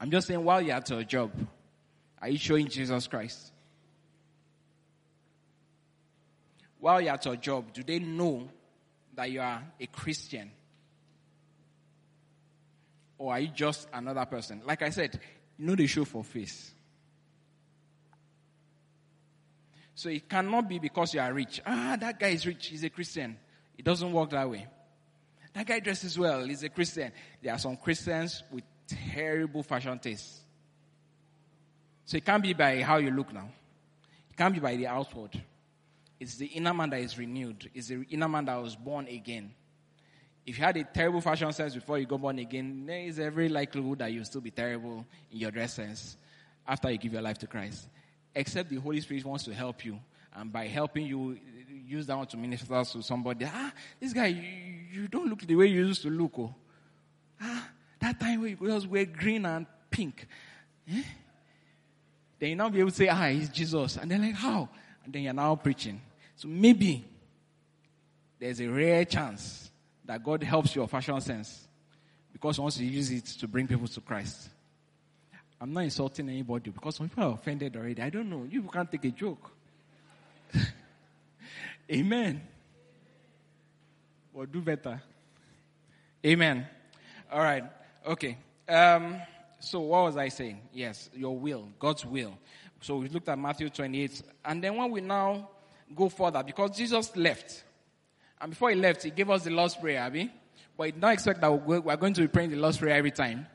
[0.00, 1.30] I'm just saying while you're at your job,
[2.20, 3.52] are you showing Jesus Christ?
[6.80, 8.48] While you're at your job, do they know
[9.14, 10.50] that you are a Christian?
[13.18, 14.62] Or are you just another person?
[14.64, 15.20] Like I said,
[15.56, 16.72] you know they show for face.
[19.94, 21.60] So it cannot be because you are rich.
[21.64, 22.66] Ah, that guy is rich.
[22.66, 23.36] He's a Christian.
[23.78, 24.66] It doesn't work that way.
[25.54, 26.44] That guy dresses well.
[26.44, 27.12] He's a Christian.
[27.42, 30.40] There are some Christians with terrible fashion tastes.
[32.04, 33.48] So it can't be by how you look now.
[34.30, 35.40] It can't be by the outward.
[36.18, 37.70] It's the inner man that is renewed.
[37.74, 39.52] It's the inner man that was born again.
[40.44, 43.48] If you had a terrible fashion sense before you got born again, there is every
[43.48, 46.16] likelihood that you'll still be terrible in your dress sense
[46.66, 47.88] after you give your life to Christ.
[48.34, 49.98] Except the Holy Spirit wants to help you.
[50.34, 51.38] And by helping you,
[51.86, 53.46] use that one to minister to somebody.
[53.46, 56.32] Ah, this guy, you, you don't look the way you used to look.
[56.38, 56.54] Oh.
[57.40, 57.68] Ah,
[58.00, 60.26] that time you just wear green and pink.
[60.88, 61.02] Eh?
[62.38, 63.96] Then you now be able to say, ah, he's Jesus.
[63.96, 64.68] And they're like, how?
[65.04, 66.00] And then you're now preaching.
[66.36, 67.04] So maybe
[68.38, 69.70] there's a rare chance
[70.04, 71.68] that God helps your fashion sense
[72.32, 74.48] because wants to use it to bring people to Christ.
[75.60, 78.02] I'm not insulting anybody because some people are offended already.
[78.02, 78.44] I don't know.
[78.50, 79.52] You can't take a joke.
[81.92, 82.42] Amen.
[84.34, 85.02] Or do better.
[86.24, 86.66] Amen.
[87.30, 87.64] All right.
[88.06, 88.38] Okay.
[88.68, 89.16] Um,
[89.60, 90.60] so what was I saying?
[90.72, 92.38] Yes, your will, God's will.
[92.80, 94.22] So we looked at Matthew 28.
[94.44, 95.48] And then when we now
[95.94, 97.64] go further, because Jesus left.
[98.40, 100.30] And before he left, he gave us the Lord's Prayer, Abi.
[100.76, 103.12] But he did not expect that we're going to be praying the Lord's Prayer every
[103.12, 103.46] time.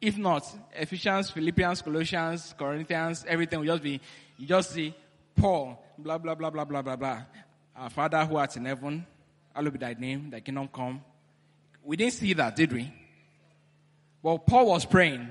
[0.00, 4.00] If not, Ephesians, Philippians, Colossians, Corinthians, everything will just be,
[4.36, 4.94] you just see
[5.34, 7.22] Paul, blah, blah, blah, blah, blah, blah, blah.
[7.76, 9.06] Our Father who art in heaven,
[9.54, 11.02] hallowed be thy name, thy kingdom come.
[11.82, 12.92] We didn't see that, did we?
[14.22, 15.28] Well, Paul was praying.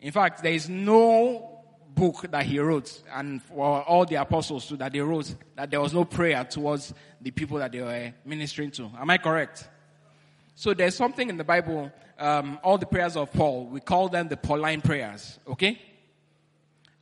[0.00, 1.62] In fact, there is no
[1.94, 5.80] book that he wrote, and for all the apostles too, that they wrote, that there
[5.80, 8.90] was no prayer towards the people that they were ministering to.
[8.98, 9.68] Am I correct?
[10.54, 14.28] So there's something in the Bible, um, all the prayers of Paul, we call them
[14.28, 15.80] the Pauline prayers, okay?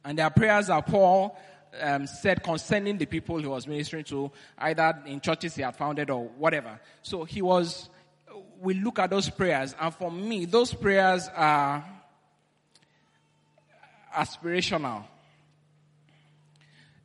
[0.04, 1.38] And their prayers are Paul
[1.80, 6.10] um, said concerning the people he was ministering to, either in churches he had founded
[6.10, 6.80] or whatever.
[7.02, 7.88] So he was,
[8.60, 11.84] we look at those prayers, and for me, those prayers are
[14.14, 15.04] aspirational.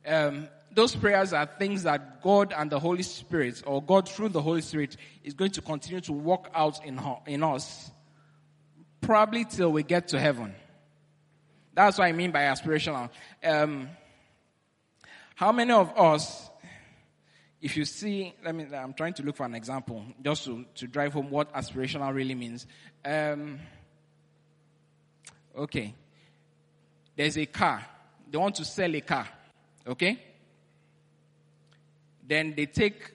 [0.06, 4.42] Um, those prayers are things that God and the Holy Spirit, or God through the
[4.42, 7.90] Holy Spirit, is going to continue to work out in, in us,
[9.00, 10.54] probably till we get to heaven.
[11.74, 13.10] That's what I mean by aspirational.
[13.42, 13.88] Um,
[15.38, 16.50] how many of us,
[17.62, 20.86] if you see, let me, I'm trying to look for an example just to, to
[20.86, 22.66] drive home what aspirational really means.
[23.04, 23.60] Um,
[25.56, 25.94] okay
[27.18, 27.84] there's a car.
[28.30, 29.26] They want to sell a car.
[29.84, 30.22] Okay?
[32.24, 33.10] Then they take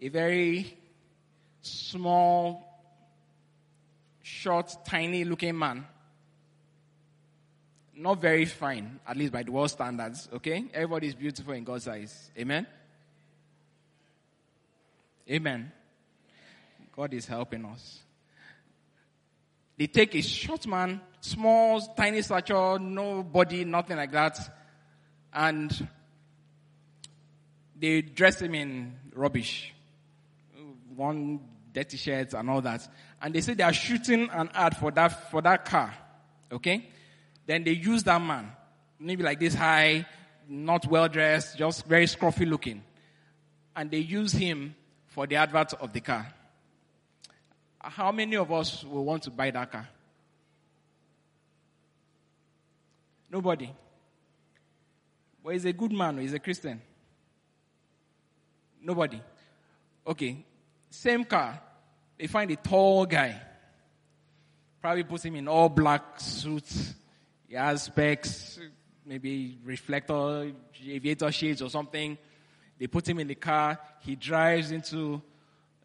[0.00, 0.78] a very
[1.60, 2.80] small,
[4.22, 5.84] short, tiny looking man.
[7.98, 10.66] Not very fine, at least by the world standards, okay?
[10.74, 12.30] Everybody is beautiful in God's eyes.
[12.38, 12.66] Amen?
[15.30, 15.72] Amen.
[16.94, 18.00] God is helping us.
[19.78, 24.38] They take a short man, small, tiny stature, no body, nothing like that,
[25.32, 25.88] and
[27.78, 29.72] they dress him in rubbish.
[30.94, 31.40] One
[31.72, 32.88] dirty shirt and all that.
[33.20, 35.94] And they say they are shooting an ad for that, for that car.
[36.50, 36.88] Okay?
[37.46, 38.50] Then they use that man.
[38.98, 40.06] Maybe like this high,
[40.48, 42.82] not well dressed, just very scruffy looking.
[43.76, 44.74] and they use him
[45.06, 46.26] for the advert of the car.
[47.78, 49.86] How many of us will want to buy that car?
[53.30, 53.70] Nobody.
[55.44, 56.80] But he's a good man, he's a Christian.
[58.82, 59.20] Nobody.
[60.06, 60.44] Okay.
[60.90, 61.60] Same car.
[62.18, 63.40] They find a tall guy.
[64.80, 66.94] Probably puts him in all black suits.
[67.76, 68.58] Specs,
[69.04, 70.52] maybe reflector,
[70.86, 72.18] aviator shades or something.
[72.78, 73.78] They put him in the car.
[74.00, 75.22] He drives into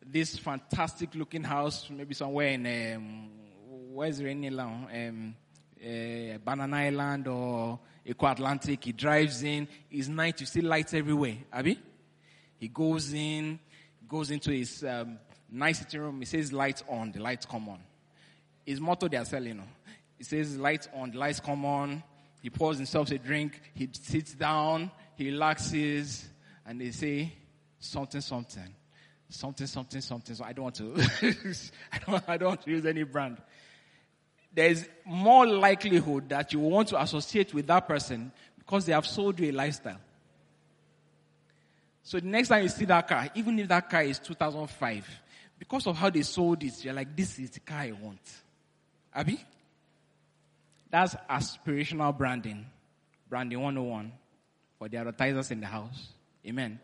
[0.05, 3.29] this fantastic looking house, maybe somewhere in, um,
[3.93, 4.87] where's the rainy land?
[4.93, 5.35] Um,
[5.83, 8.83] uh, Banana Island or Eko Atlantic.
[8.83, 9.67] He drives in.
[9.89, 10.39] It's night.
[10.39, 11.37] You see lights everywhere.
[11.51, 11.79] Abi?
[12.57, 13.59] He goes in,
[14.07, 15.17] goes into his um,
[15.49, 16.19] nice sitting room.
[16.19, 17.11] He says lights on.
[17.11, 17.79] The lights come on.
[18.65, 19.63] His motto they are selling.
[20.21, 21.13] He says lights on.
[21.13, 22.03] Lights come on.
[22.43, 23.59] He pours himself a drink.
[23.73, 24.91] He sits down.
[25.15, 26.29] He relaxes.
[26.63, 27.33] And they say
[27.79, 28.75] something, something.
[29.29, 30.35] Something, something, something.
[30.35, 30.93] So I don't want to,
[31.91, 33.41] I, don't, I don't want to use any brand
[34.53, 39.39] there's more likelihood that you want to associate with that person because they have sold
[39.39, 39.97] you a lifestyle.
[42.03, 45.07] So the next time you see that car, even if that car is 2005,
[45.57, 48.19] because of how they sold it, you're like, this is the car I want.
[49.15, 49.39] Abi?
[50.91, 52.65] That's aspirational branding.
[53.29, 54.11] Branding 101
[54.77, 56.09] for the advertisers in the house.
[56.45, 56.79] Amen.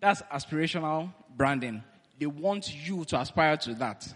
[0.00, 1.82] That's aspirational branding.
[2.18, 4.06] They want you to aspire to that.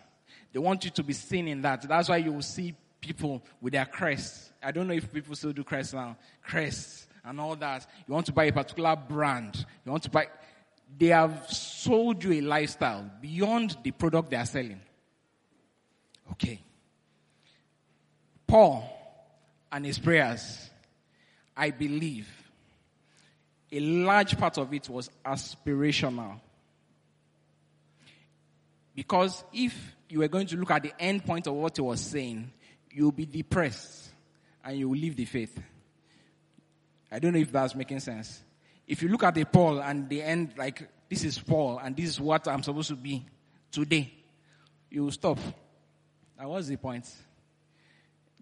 [0.53, 1.83] They want you to be seen in that.
[1.89, 4.53] That's why you will see people with their crests.
[4.63, 6.17] I don't know if people still do crests now.
[6.43, 7.87] Crests and all that.
[8.07, 9.67] You want to buy a particular brand.
[9.85, 10.29] You want to buy.
[10.99, 14.81] They have sold you a lifestyle beyond the product they are selling.
[16.33, 16.61] Okay.
[18.47, 18.89] Paul
[19.73, 20.71] and his prayers,
[21.57, 22.29] I believe,
[23.73, 26.41] a large part of it was aspirational.
[28.95, 32.01] Because if you were going to look at the end point of what he was
[32.01, 32.51] saying,
[32.91, 34.09] you'll be depressed
[34.65, 35.61] and you will leave the faith.
[37.11, 38.43] I don't know if that's making sense.
[38.87, 42.09] If you look at the Paul and the end, like, this is Paul and this
[42.09, 43.25] is what I'm supposed to be
[43.71, 44.13] today,
[44.91, 45.39] you will stop.
[46.39, 47.07] Now, what's the point?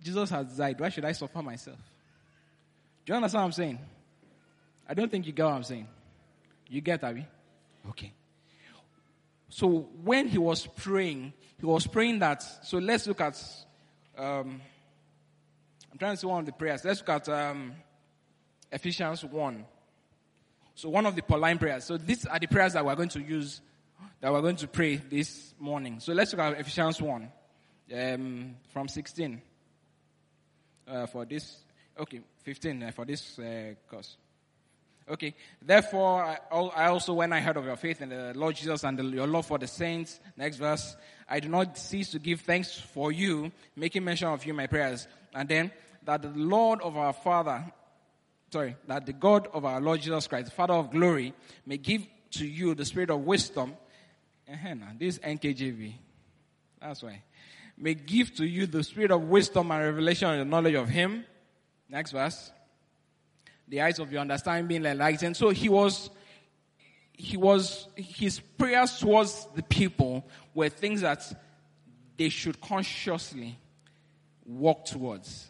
[0.05, 0.79] Jesus has died.
[0.79, 1.79] Why should I suffer myself?
[3.05, 3.79] Do you understand what I'm saying?
[4.87, 5.89] I don't think you get what I'm saying.
[6.69, 7.27] You get, Abi?
[7.89, 8.13] Okay.
[9.49, 12.43] So when he was praying, he was praying that.
[12.67, 13.43] So let's look at.
[14.17, 14.61] Um,
[15.91, 16.85] I'm trying to see one of the prayers.
[16.85, 17.73] Let's look at um,
[18.71, 19.65] Ephesians 1.
[20.75, 21.85] So one of the Pauline prayers.
[21.85, 23.63] So these are the prayers that we're going to use,
[24.21, 26.01] that we're going to pray this morning.
[26.01, 27.33] So let's look at Ephesians 1
[27.95, 29.41] um, from 16
[30.89, 31.59] uh, for this.
[31.99, 34.17] Okay, 15 uh, for this uh, course.
[35.09, 35.35] Okay.
[35.61, 39.05] Therefore, I also, when I heard of your faith in the Lord Jesus and the,
[39.05, 40.97] your love for the saints, next verse,
[41.29, 45.07] I do not cease to give thanks for you, making mention of you my prayers.
[45.35, 45.73] And then,
[46.05, 47.65] that the Lord of our Father,
[48.51, 51.35] sorry, that the God of our Lord Jesus Christ, Father of glory,
[51.67, 53.75] may give to you the spirit of wisdom.
[54.51, 55.95] Uh-huh, this NKJV.
[56.81, 57.23] That's why.
[57.77, 61.25] May give to you the spirit of wisdom and revelation and the knowledge of Him.
[61.89, 62.53] Next verse
[63.69, 65.37] the eyes of your understanding being enlightened.
[65.37, 66.11] So he was,
[67.13, 71.25] he was, his prayers towards the people were things that
[72.17, 73.59] they should consciously
[74.45, 75.49] walk towards.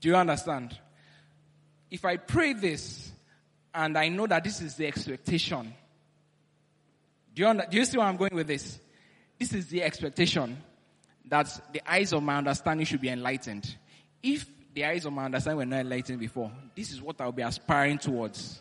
[0.00, 0.78] Do you understand?
[1.90, 3.10] If I pray this
[3.74, 5.74] and I know that this is the expectation,
[7.34, 8.78] do you, under, do you see where I'm going with this?
[9.38, 10.56] This is the expectation
[11.26, 13.76] that the eyes of my understanding should be enlightened.
[14.22, 14.46] If
[14.76, 16.52] the eyes of my understanding were not enlightened before.
[16.74, 18.60] This is what I'll be aspiring towards.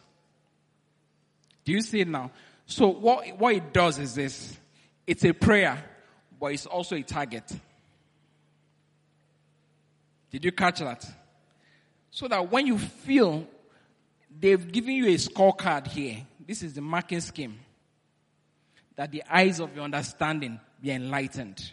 [1.66, 2.32] Do you see it now?
[2.66, 4.58] So what, what it does is this.
[5.06, 5.78] It's a prayer,
[6.40, 7.44] but it's also a target.
[10.32, 11.06] Did you catch that?
[12.12, 13.46] So that when you feel
[14.40, 17.60] they've given you a scorecard here, this is the marking scheme,
[18.96, 21.72] that the eyes of your understanding be enlightened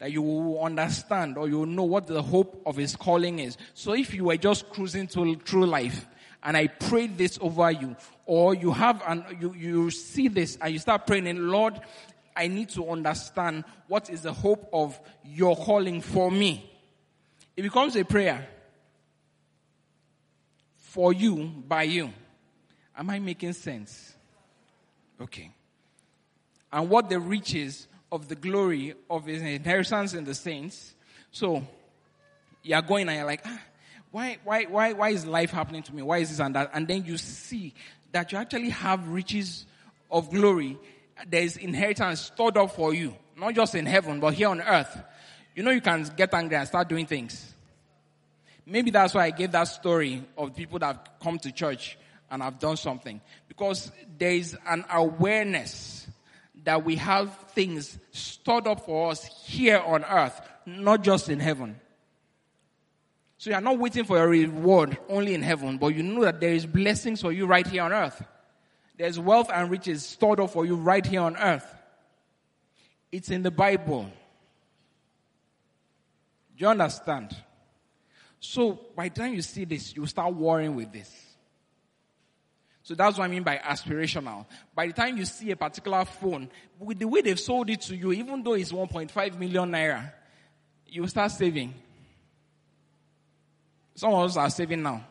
[0.00, 3.56] that you will understand or you will know what the hope of his calling is.
[3.74, 6.06] So if you were just cruising to, through life
[6.42, 10.72] and I prayed this over you, or you have and you, you see this and
[10.72, 11.78] you start praying, and Lord,
[12.34, 16.70] I need to understand what is the hope of your calling for me.
[17.54, 18.48] It becomes a prayer
[20.78, 22.10] for you by you.
[22.96, 24.14] Am I making sense?
[25.20, 25.50] Okay.
[26.72, 30.94] And what the riches of the glory of his inheritance in the saints.
[31.30, 31.66] So
[32.62, 33.60] you're going and you're like, ah,
[34.10, 36.02] why, why, why, why is life happening to me?
[36.02, 36.70] Why is this and that?
[36.74, 37.74] And then you see
[38.12, 39.66] that you actually have riches
[40.10, 40.78] of glory.
[41.28, 45.00] There is inheritance stored up for you, not just in heaven, but here on earth.
[45.54, 47.54] You know you can get angry and start doing things.
[48.66, 51.98] Maybe that's why I gave that story of people that have come to church
[52.30, 53.20] and have done something.
[53.48, 55.99] Because there is an awareness
[56.70, 61.80] that we have things stored up for us here on earth, not just in heaven.
[63.38, 66.38] So you are not waiting for a reward only in heaven, but you know that
[66.38, 68.22] there is blessings for you right here on earth.
[68.96, 71.66] There's wealth and riches stored up for you right here on earth.
[73.10, 74.04] It's in the Bible.
[76.56, 77.34] Do you understand?
[78.38, 81.29] So by the time you see this, you start worrying with this.
[82.90, 84.46] So that's what I mean by aspirational.
[84.74, 87.94] By the time you see a particular phone, with the way they've sold it to
[87.94, 90.10] you, even though it's 1.5 million naira,
[90.88, 91.72] you start saving.
[93.94, 95.06] Some of us are saving now.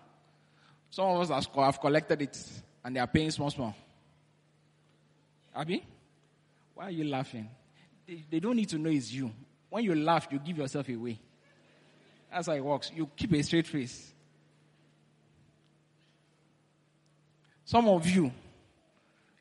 [0.90, 2.38] Some of us have collected it
[2.84, 3.74] and they are paying small, small.
[5.56, 5.82] Abi,
[6.76, 7.50] why are you laughing?
[8.06, 9.32] They, they don't need to know it's you.
[9.70, 11.18] When you laugh, you give yourself away.
[12.30, 12.92] That's how it works.
[12.94, 14.14] You keep a straight face.
[17.70, 18.32] Some of you,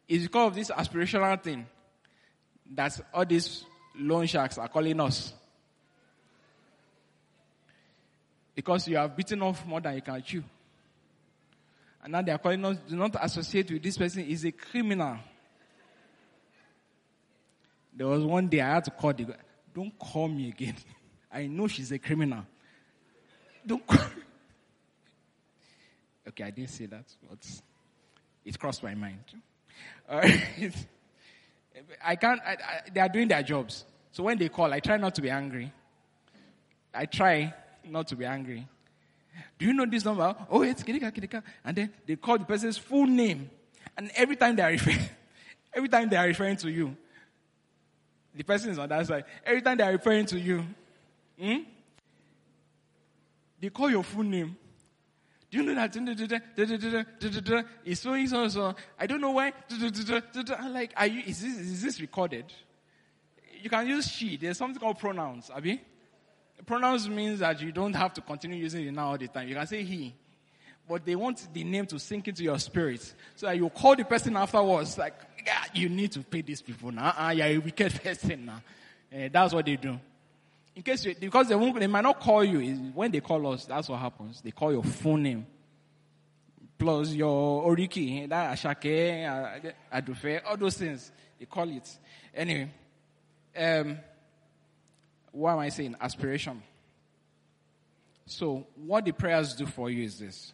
[0.07, 1.64] it's because of this aspirational thing
[2.74, 3.64] that all these
[3.99, 5.33] loan sharks are calling us.
[8.55, 10.45] Because you have beaten off more than you can chew.
[12.03, 15.16] And now they are calling us, do not associate with this person, he's a criminal.
[17.95, 19.37] There was one day I had to call the guy,
[19.74, 20.76] don't call me again.
[21.33, 22.45] I know she's a criminal.
[23.66, 24.01] Don't call
[26.29, 27.39] Okay, I didn't say that, but
[28.49, 29.20] it crossed my mind.
[30.11, 33.84] I can't, I, I, they are doing their jobs.
[34.11, 35.70] So when they call, I try not to be angry.
[36.94, 37.53] I try
[37.84, 38.66] not to be angry.
[39.59, 40.34] Do you know this number?
[40.51, 41.42] Oh, it's Kidika, Kidika.
[41.62, 43.51] And then they call the person's full name.
[43.96, 45.01] And every time they are referring,
[45.74, 46.96] every time they are referring to you,
[48.34, 49.24] the person is on that side.
[49.44, 50.64] Every time they are referring to you,
[51.38, 51.59] hmm,
[53.61, 54.57] they call your full name.
[55.51, 55.96] Do you know that?
[57.84, 58.74] It's so, so, so.
[58.99, 59.53] I don't know why.
[59.70, 62.44] I'm like, are you, is this, is this recorded?
[63.62, 64.36] You can use she.
[64.36, 65.80] There's something called pronouns, Abi.
[66.66, 69.49] Pronouns means that you don't have to continue using it now all the time.
[69.49, 70.14] You can say he.
[70.86, 73.14] But they want the name to sink into your spirit.
[73.36, 75.14] So that you call the person afterwards, like,
[75.46, 77.14] yeah, you need to pay these people now.
[77.16, 78.62] Uh, you're a wicked person now.
[79.12, 79.99] Uh, that's what they do.
[80.79, 82.61] In case you, because they, won't, they might not call you.
[82.95, 84.41] When they call us, that's what happens.
[84.41, 85.45] They call your full name.
[86.79, 91.11] Plus your oriki, that ashake, adufe, all those things.
[91.37, 91.99] They call it.
[92.33, 92.70] Anyway.
[93.57, 93.99] Um,
[95.33, 95.97] what am I saying?
[96.01, 96.62] Aspiration.
[98.26, 100.53] So, what the prayers do for you is this.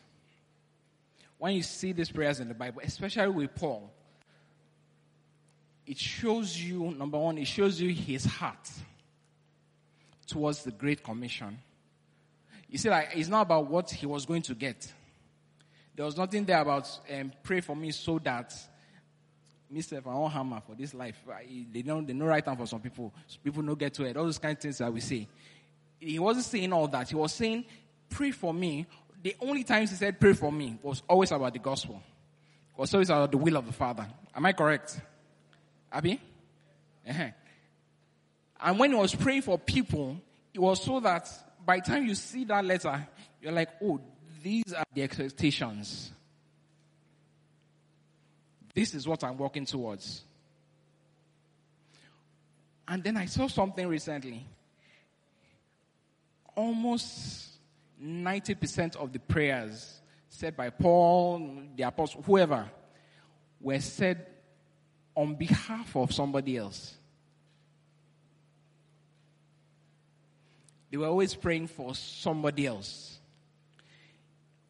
[1.36, 3.92] When you see these prayers in the Bible, especially with Paul,
[5.86, 8.70] it shows you, number one, it shows you his heart
[10.34, 11.56] towards the Great Commission.
[12.68, 14.92] You see, like, it's not about what he was going to get.
[15.94, 18.52] There was nothing there about um, pray for me so that
[19.72, 20.04] Mr.
[20.04, 21.22] I want hammer for this life.
[21.72, 23.14] They don't, they know right time for some people.
[23.44, 24.16] People don't get to it.
[24.16, 25.28] All those kind of things that we say.
[26.00, 27.08] He wasn't saying all that.
[27.08, 27.64] He was saying,
[28.10, 28.86] pray for me.
[29.22, 32.02] The only times he said pray for me was always about the gospel.
[32.76, 34.04] It was always about the will of the Father.
[34.34, 35.00] Am I correct?
[35.92, 36.20] Abi?
[37.08, 37.28] Uh-huh.
[38.60, 40.20] And when he was praying for people,
[40.52, 41.28] it was so that
[41.64, 43.06] by the time you see that letter,
[43.40, 44.00] you're like, oh,
[44.42, 46.12] these are the expectations
[48.74, 50.24] this is what I'm working towards.
[52.86, 54.44] And then I saw something recently.
[56.56, 57.50] Almost
[58.02, 62.68] 90% of the prayers said by Paul, the apostle, whoever,
[63.60, 64.26] were said
[65.14, 66.94] on behalf of somebody else.
[70.94, 73.18] They were always praying for somebody else.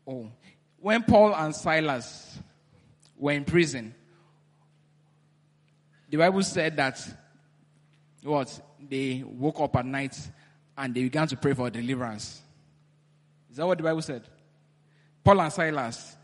[0.07, 0.31] Oh,
[0.81, 2.39] when Paul and Silas
[3.15, 3.95] were in prison,
[6.09, 6.99] the Bible said that
[8.23, 8.59] what
[8.89, 10.19] they woke up at night
[10.79, 12.41] and they began to pray for deliverance.
[13.51, 14.23] Is that what the Bible said?
[15.23, 16.17] Paul and Silas,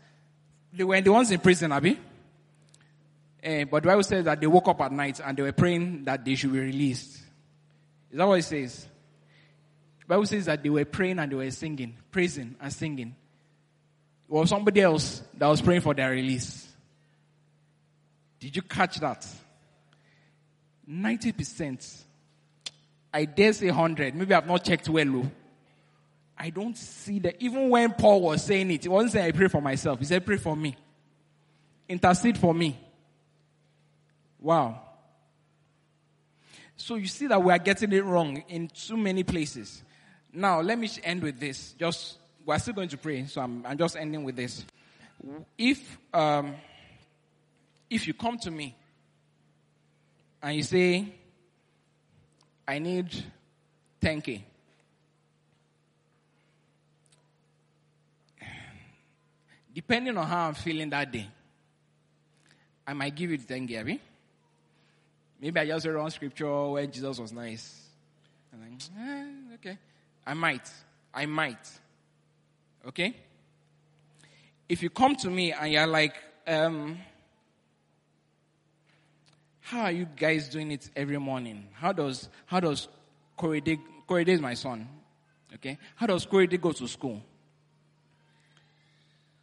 [0.73, 1.91] they were the ones in prison, Abi.
[1.91, 6.05] Uh, but the Bible says that they woke up at night and they were praying
[6.05, 7.17] that they should be released.
[8.09, 8.87] Is that what it says?
[10.11, 13.15] Bible says that they were praying and they were singing, praising and singing.
[14.27, 16.67] It was somebody else that was praying for their release.
[18.37, 19.25] Did you catch that?
[20.85, 22.03] 90%.
[23.13, 24.13] I dare say 100.
[24.13, 25.31] Maybe I've not checked well.
[26.37, 27.37] I don't see that.
[27.39, 29.99] Even when Paul was saying it, he wasn't saying I pray for myself.
[29.99, 30.75] He said pray for me.
[31.87, 32.77] intercede for me.
[34.41, 34.81] Wow.
[36.75, 39.83] So you see that we are getting it wrong in too many places.
[40.33, 41.73] Now, let me end with this.
[41.73, 44.65] Just, we're still going to pray, so I'm, I'm just ending with this.
[45.57, 46.55] If, um,
[47.89, 48.75] if you come to me
[50.41, 51.13] and you say,
[52.67, 53.07] I need
[54.01, 54.41] 10K.
[59.73, 61.27] Depending on how I'm feeling that day,
[62.85, 63.99] I might give you the 10K,
[65.39, 67.81] Maybe I just read wrong scripture where Jesus was nice.
[68.51, 69.77] And like, eh, okay.
[70.25, 70.69] I might.
[71.13, 71.69] I might.
[72.87, 73.15] Okay?
[74.69, 76.15] If you come to me and you're like,
[76.47, 76.97] um,
[79.59, 81.67] how are you guys doing it every morning?
[81.73, 82.87] How does, how does
[83.37, 84.87] Korede, Korede is my son.
[85.55, 85.77] Okay?
[85.95, 87.21] How does Korede go to school?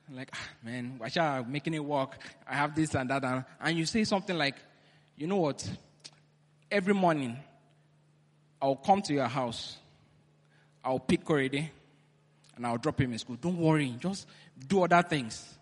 [0.08, 2.18] I'm like, ah, man, why should I making it work?
[2.48, 3.24] I have this and that.
[3.24, 4.56] And, and you say something like,
[5.16, 5.68] you know what?
[6.70, 7.36] Every morning,
[8.60, 9.76] I'll come to your house.
[10.84, 11.68] I'll pick Korede
[12.56, 13.36] and I'll drop him in school.
[13.40, 13.94] Don't worry.
[13.98, 14.26] Just
[14.66, 15.58] do other things.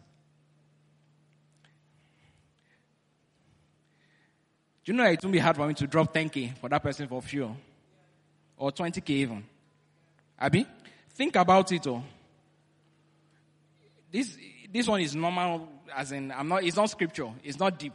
[4.84, 7.08] Do you know it won't be hard for me to drop 10k for that person
[7.08, 7.56] for fuel?
[8.56, 9.44] Or 20k even.
[10.40, 10.66] Abi?
[11.10, 12.04] Think about it all.
[14.12, 14.38] This,
[14.72, 17.30] this one is normal, as in, I'm not, it's not scripture.
[17.42, 17.94] It's not deep.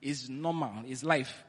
[0.00, 0.84] It's normal.
[0.86, 1.44] It's life.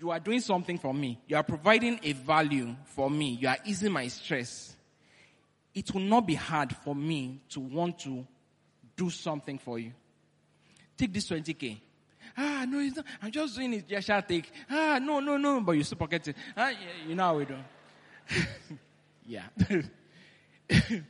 [0.00, 1.20] You are doing something for me.
[1.28, 3.36] You are providing a value for me.
[3.38, 4.74] You are easing my stress.
[5.74, 8.26] It will not be hard for me to want to
[8.96, 9.92] do something for you.
[10.96, 11.78] Take this 20k.
[12.36, 13.04] Ah, no, it's not.
[13.20, 13.86] I'm just doing it.
[13.86, 14.50] Just shall take.
[14.70, 15.60] Ah, no, no, no.
[15.60, 16.36] But you still pocket it.
[16.56, 16.76] Ah, yeah,
[17.06, 17.56] you know how we do.
[19.26, 19.42] yeah.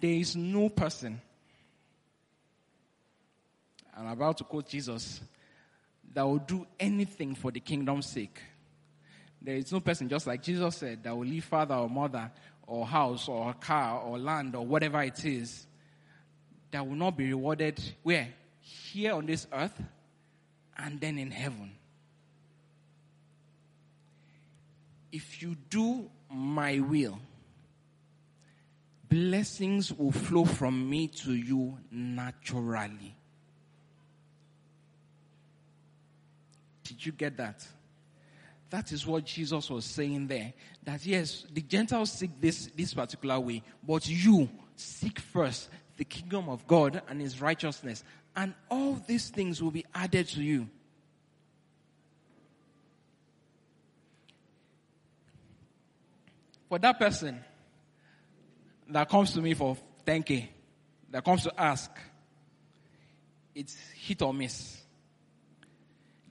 [0.00, 1.22] there is no person.
[3.96, 5.22] I'm about to quote Jesus
[6.16, 8.40] that will do anything for the kingdom's sake.
[9.42, 12.32] There is no person, just like Jesus said, that will leave father or mother
[12.66, 15.66] or house or car or land or whatever it is
[16.70, 18.28] that will not be rewarded where?
[18.62, 19.78] Here on this earth
[20.78, 21.72] and then in heaven.
[25.12, 27.18] If you do my will,
[29.06, 33.15] blessings will flow from me to you naturally.
[36.88, 37.66] Did you get that?
[38.70, 40.52] That is what Jesus was saying there.
[40.84, 46.48] That yes, the Gentiles seek this, this particular way, but you seek first the kingdom
[46.48, 50.68] of God and his righteousness, and all these things will be added to you.
[56.68, 57.42] For that person
[58.88, 60.48] that comes to me for 10k,
[61.10, 61.90] that comes to ask,
[63.54, 64.82] it's hit or miss.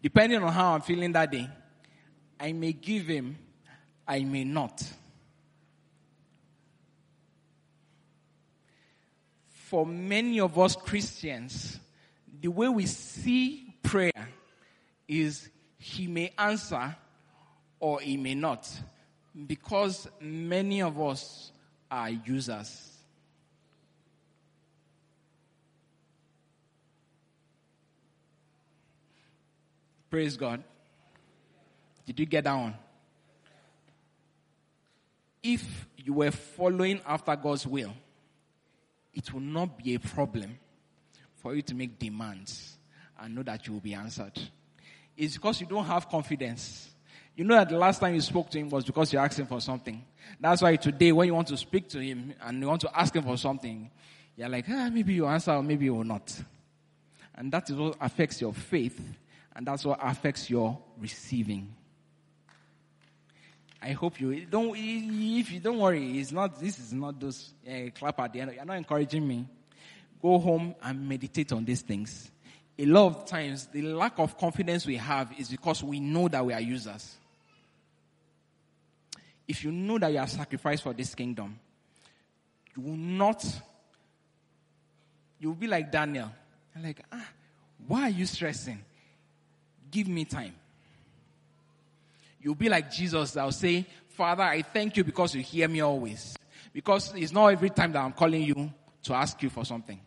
[0.05, 1.49] Depending on how I'm feeling that day,
[2.39, 3.35] I may give him,
[4.07, 4.83] I may not.
[9.75, 11.79] for many of us Christians,
[12.39, 14.29] the way we see prayer
[15.07, 16.95] is he may answer
[17.79, 18.71] or he may not
[19.47, 21.51] because many of us
[21.89, 22.94] are users.
[30.15, 30.63] Praise God.
[32.05, 32.73] Did you get that one?
[35.43, 37.91] If you were following after God's will,
[39.13, 40.57] it will not be a problem
[41.35, 42.77] for you to make demands
[43.19, 44.31] and know that you will be answered.
[45.17, 46.91] It's because you don't have confidence.
[47.35, 49.47] You know that the last time you spoke to him was because you asked him
[49.47, 50.01] for something.
[50.39, 53.13] That's why today, when you want to speak to him and you want to ask
[53.13, 53.91] him for something,
[54.37, 56.41] you're like, ah, maybe you answer or maybe you will not.
[57.35, 58.97] And that is what affects your faith,
[59.55, 61.73] and that's what affects your receiving.
[63.81, 64.75] I hope you don't.
[64.75, 66.59] If you don't worry, it's not.
[66.59, 68.53] This is not those uh, clap at the end.
[68.55, 69.47] You're not encouraging me.
[70.21, 72.31] Go home and meditate on these things.
[72.77, 76.43] A lot of times, the lack of confidence we have is because we know that
[76.45, 77.15] we are users.
[79.47, 81.59] If you know that you are sacrificed for this kingdom,
[82.75, 83.45] you will not.
[85.39, 86.31] You will be like Daniel.
[86.81, 87.27] like, ah,
[87.87, 88.83] why are you stressing?
[89.91, 90.53] Give me time.
[92.41, 96.35] You'll be like Jesus will say, Father, I thank you because you hear me always.
[96.71, 98.71] Because it's not every time that I'm calling you
[99.03, 99.99] to ask you for something.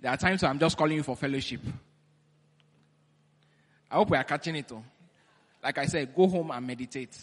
[0.00, 1.60] There are times I'm just calling you for fellowship.
[3.90, 4.70] I hope we are catching it.
[4.72, 4.84] All.
[5.62, 7.16] Like I said, go home and meditate.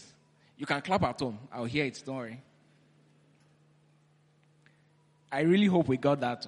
[0.56, 1.38] You can clap at home.
[1.52, 2.02] I'll hear it.
[2.04, 2.40] Don't worry.
[5.30, 6.46] I really hope we got that.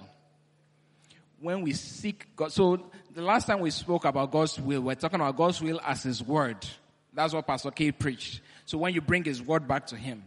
[1.41, 2.53] when we seek God.
[2.53, 6.03] So the last time we spoke about God's will, we're talking about God's will as
[6.03, 6.57] His word.
[7.13, 8.41] That's what Pastor K preached.
[8.65, 10.23] So when you bring His word back to Him.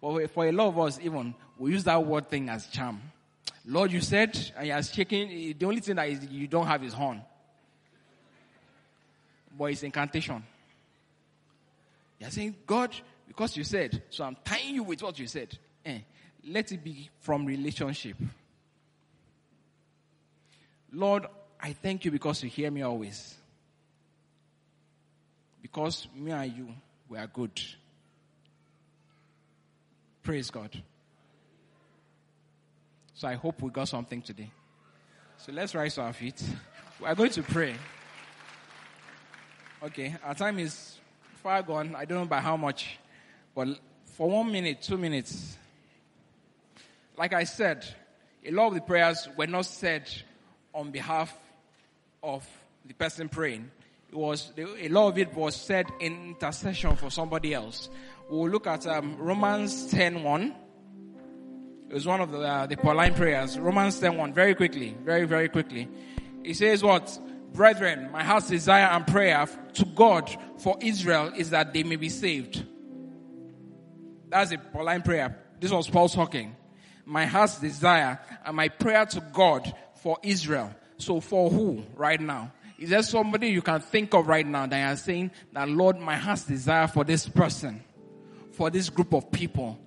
[0.00, 3.00] But for a lot of us, even, we use that word thing as charm.
[3.66, 6.92] Lord, you said, and you're shaking, the only thing that is you don't have is
[6.92, 7.22] horn.
[9.58, 10.44] But it's incantation.
[12.20, 12.94] You're saying, God,
[13.26, 15.58] because you said, so I'm tying you with what you said.
[15.84, 15.98] Eh,
[16.48, 18.16] let it be from relationship.
[20.92, 21.26] Lord,
[21.60, 23.34] I thank you because you hear me always.
[25.62, 26.68] Because me and you,
[27.08, 27.60] we are good.
[30.22, 30.70] Praise God.
[33.14, 34.50] So I hope we got something today.
[35.38, 36.42] So let's rise to our feet.
[37.00, 37.74] We are going to pray.
[39.82, 40.98] Okay, our time is
[41.42, 41.94] far gone.
[41.94, 42.98] I don't know by how much.
[43.54, 43.68] But
[44.04, 45.56] for one minute, two minutes,
[47.16, 47.86] like I said,
[48.44, 50.10] a lot of the prayers were not said
[50.74, 51.34] on behalf
[52.22, 52.46] of
[52.84, 53.70] the person praying.
[54.08, 57.90] It was a lot of it was said in intercession for somebody else.
[58.28, 60.54] We'll look at um, Romans 10:1.
[61.88, 63.58] It was one of the uh, the Pauline prayers.
[63.58, 64.32] Romans 10:1.
[64.32, 65.88] Very quickly, very very quickly.
[66.44, 67.18] It says what?
[67.52, 72.08] Brethren, my heart's desire and prayer to God for Israel is that they may be
[72.08, 72.64] saved.
[74.28, 75.38] That's a Pauline prayer.
[75.60, 76.54] This was Paul talking.
[77.04, 80.74] My heart's desire and my prayer to God for Israel.
[80.98, 82.52] So for who right now?
[82.78, 86.16] Is there somebody you can think of right now that are saying that Lord, my
[86.16, 87.82] heart's desire for this person,
[88.52, 89.78] for this group of people,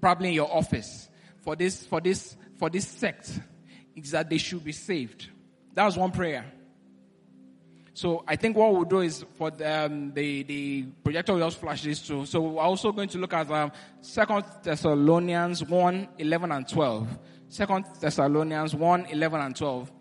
[0.00, 1.08] probably in your office,
[1.42, 3.38] for this, for this, for this sect,
[3.94, 5.28] is that they should be saved.
[5.74, 6.44] That was one prayer.
[7.98, 11.58] So I think what we'll do is for the, um, the, the projector will just
[11.58, 12.26] flash this too.
[12.26, 14.24] So we're also going to look at um, 2
[14.62, 17.18] Thessalonians 1, 11 and 12.
[17.50, 19.92] 2 Thessalonians 1, 11 and 12.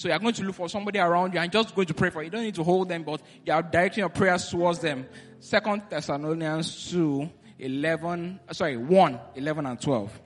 [0.00, 2.22] So you're going to look for somebody around you and just going to pray for.
[2.22, 5.06] You don't need to hold them, but you are directing your prayers towards them.
[5.40, 7.28] Second Thessalonians 2,
[7.58, 10.20] 11, uh, sorry, 1, 11 and 12.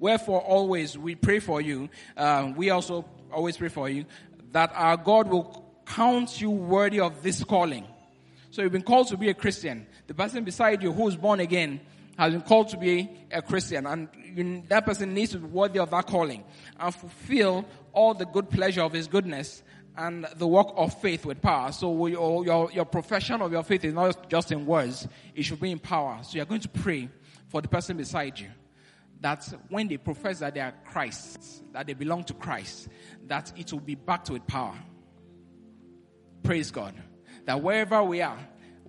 [0.00, 1.88] Wherefore always we pray for you.
[2.16, 4.06] Um, we also always pray for you
[4.50, 7.86] that our God will count you worthy of this calling.
[8.50, 9.86] So you've been called to be a Christian.
[10.08, 11.80] The person beside you who is born again
[12.18, 15.78] has been called to be a Christian and you, that person needs to be worthy
[15.78, 16.44] of that calling
[16.78, 19.62] and fulfill all the good pleasure of his goodness
[19.96, 21.70] and the work of faith with power.
[21.70, 25.60] So your, your, your profession of your faith is not just in words, it should
[25.60, 26.18] be in power.
[26.22, 27.08] So you're going to pray
[27.48, 28.48] for the person beside you
[29.20, 32.88] that when they profess that they are Christ, that they belong to Christ,
[33.26, 34.74] that it will be backed with power.
[36.42, 36.94] Praise God.
[37.46, 38.38] That wherever we are,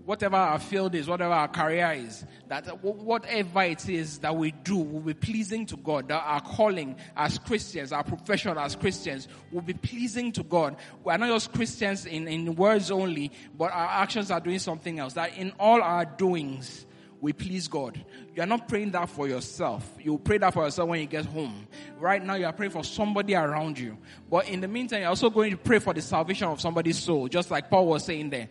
[0.06, 4.78] whatever our field is, whatever our career is, that whatever it is that we do
[4.78, 6.08] will be pleasing to God.
[6.08, 10.76] That our calling as Christians, our profession as Christians will be pleasing to God.
[11.04, 15.00] We are not just Christians in, in words only, but our actions are doing something
[15.00, 15.14] else.
[15.14, 16.86] That in all our doings,
[17.22, 18.00] we please God.
[18.36, 19.90] You are not praying that for yourself.
[20.00, 21.68] You pray that for yourself when you get home.
[21.98, 23.98] Right now, you are praying for somebody around you.
[24.30, 27.28] But in the meantime, you're also going to pray for the salvation of somebody's soul,
[27.28, 28.50] just like Paul was saying there.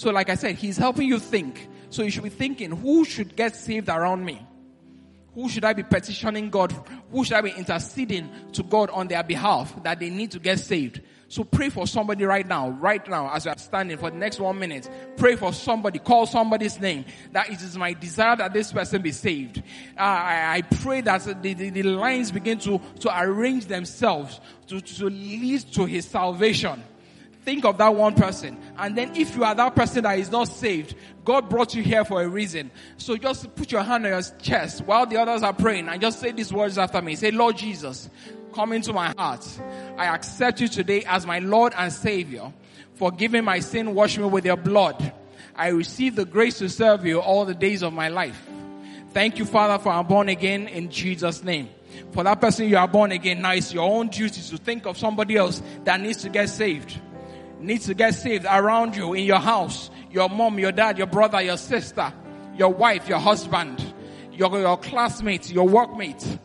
[0.00, 1.68] So, like I said, he's helping you think.
[1.90, 4.40] So, you should be thinking, who should get saved around me?
[5.34, 6.74] Who should I be petitioning God?
[7.10, 10.58] Who should I be interceding to God on their behalf that they need to get
[10.58, 11.02] saved?
[11.28, 14.40] So pray for somebody right now, right now, as you are standing for the next
[14.40, 14.88] one minute.
[15.18, 17.04] Pray for somebody, call somebody's name.
[17.32, 19.58] That it is my desire that this person be saved.
[19.98, 24.80] Uh, I, I, pray that the, the, the, lines begin to, to arrange themselves to,
[24.80, 26.82] to lead to his salvation.
[27.50, 28.56] Think of that one person.
[28.78, 30.94] And then if you are that person that is not saved,
[31.24, 32.70] God brought you here for a reason.
[32.96, 36.20] So just put your hand on your chest while the others are praying and just
[36.20, 37.16] say these words after me.
[37.16, 38.08] Say, Lord Jesus,
[38.54, 39.44] come into my heart.
[39.98, 42.52] I accept you today as my Lord and Savior.
[42.94, 45.12] Forgiving my sin, wash me with your blood.
[45.56, 48.40] I receive the grace to serve you all the days of my life.
[49.10, 51.68] Thank you, Father, for I'm born again in Jesus' name.
[52.12, 54.96] For that person you are born again, now it's your own duty to think of
[54.96, 57.00] somebody else that needs to get saved.
[57.60, 61.40] Needs to get saved around you, in your house, your mom, your dad, your brother,
[61.40, 62.12] your sister,
[62.56, 63.84] your wife, your husband,
[64.32, 66.38] your, your classmates, your workmates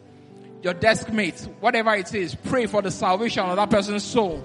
[0.66, 4.43] your desk mate, whatever it is, pray for the salvation of that person's soul.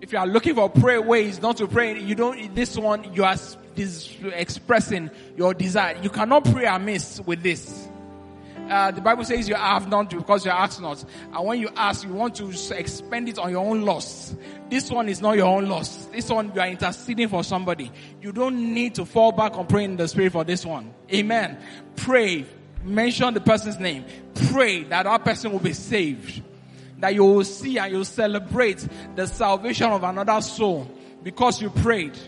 [0.00, 3.24] If you are looking for prayer ways not to pray, you don't, this one, you
[3.24, 3.34] are
[3.76, 5.98] expressing your desire.
[6.00, 7.87] You cannot pray amiss with this.
[8.68, 11.04] Uh, the Bible says you have not because you ask not.
[11.32, 14.36] And when you ask, you want to expend it on your own loss.
[14.68, 16.06] This one is not your own loss.
[16.06, 17.90] This one, you are interceding for somebody.
[18.20, 20.92] You don't need to fall back on praying in the spirit for this one.
[21.12, 21.58] Amen.
[21.96, 22.44] Pray
[22.84, 24.04] mention the person's name.
[24.50, 26.42] Pray that that person will be saved.
[26.98, 30.90] That you will see and you will celebrate the salvation of another soul
[31.22, 32.18] because you prayed.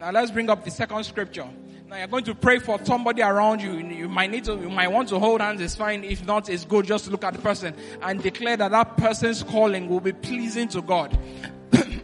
[0.00, 1.48] Now let's bring up the second scripture.
[1.88, 3.72] Now you're going to pray for somebody around you.
[3.72, 5.60] You might need to, you might want to hold hands.
[5.60, 6.04] It's fine.
[6.04, 6.86] If not, it's good.
[6.86, 10.82] Just look at the person and declare that that person's calling will be pleasing to
[10.82, 11.18] God.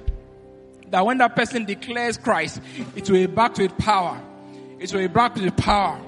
[0.88, 2.60] that when that person declares Christ,
[2.96, 4.20] it will be back to its power.
[4.80, 6.00] It will be back to the power.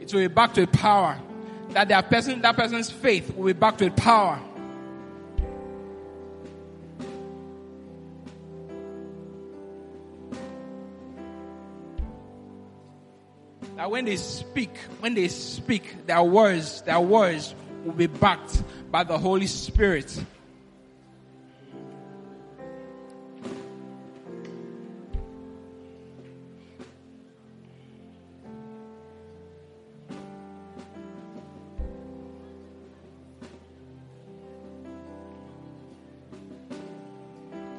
[0.00, 1.18] It will be back to the power.
[1.70, 4.40] That that person, that person's faith will be back to the power.
[13.78, 17.54] That when they speak, when they speak, their words, their words
[17.84, 18.60] will be backed
[18.90, 20.20] by the Holy Spirit.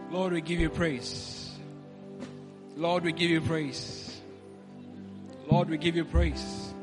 [0.10, 1.52] Lord, we give you praise.
[2.78, 3.99] Lord, we give you praise.
[5.70, 6.74] We give you praise.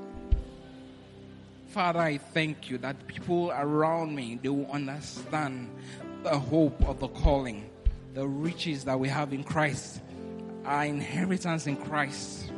[1.70, 5.70] Father, I thank you that people around me, they will understand
[6.22, 7.68] the hope of the calling,
[8.14, 10.00] the riches that we have in Christ,
[10.64, 12.52] our inheritance in Christ,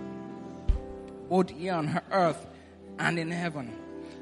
[1.31, 2.47] both here on earth
[2.99, 3.73] and in heaven.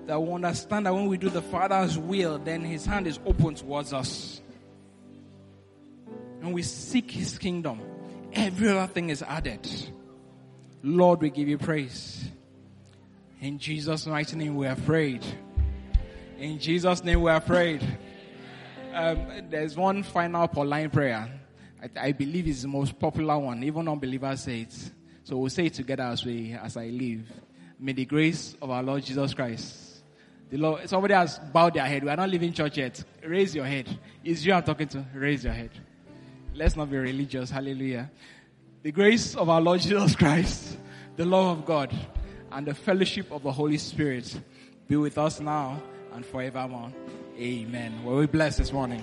[0.06, 3.56] That we understand that when we do the Father's will, then His hand is open
[3.56, 4.40] towards us.
[6.40, 7.80] And we seek His kingdom,
[8.32, 9.68] every other thing is added.
[10.86, 12.28] Lord, we give you praise.
[13.40, 15.26] In Jesus' mighty name we are prayed.
[16.38, 17.84] In Jesus' name we are prayed.
[18.94, 19.18] Um,
[19.50, 21.28] there's one final Pauline prayer.
[21.82, 23.64] I, I, believe it's the most popular one.
[23.64, 24.90] Even unbelievers say it.
[25.24, 27.32] So we'll say it together as we as I leave.
[27.80, 30.04] May the grace of our Lord Jesus Christ.
[30.50, 32.04] The Lord, somebody has bowed their head.
[32.04, 33.02] We are not leaving church yet.
[33.26, 33.88] Raise your head.
[34.22, 35.04] Is you I'm talking to?
[35.14, 35.70] Raise your head.
[36.54, 37.50] Let's not be religious.
[37.50, 38.08] Hallelujah.
[38.86, 40.78] The grace of our Lord Jesus Christ,
[41.16, 41.92] the love of God,
[42.52, 44.40] and the fellowship of the Holy Spirit
[44.86, 45.82] be with us now
[46.12, 46.92] and forevermore.
[47.36, 48.04] Amen.
[48.04, 49.02] Well, we bless this morning.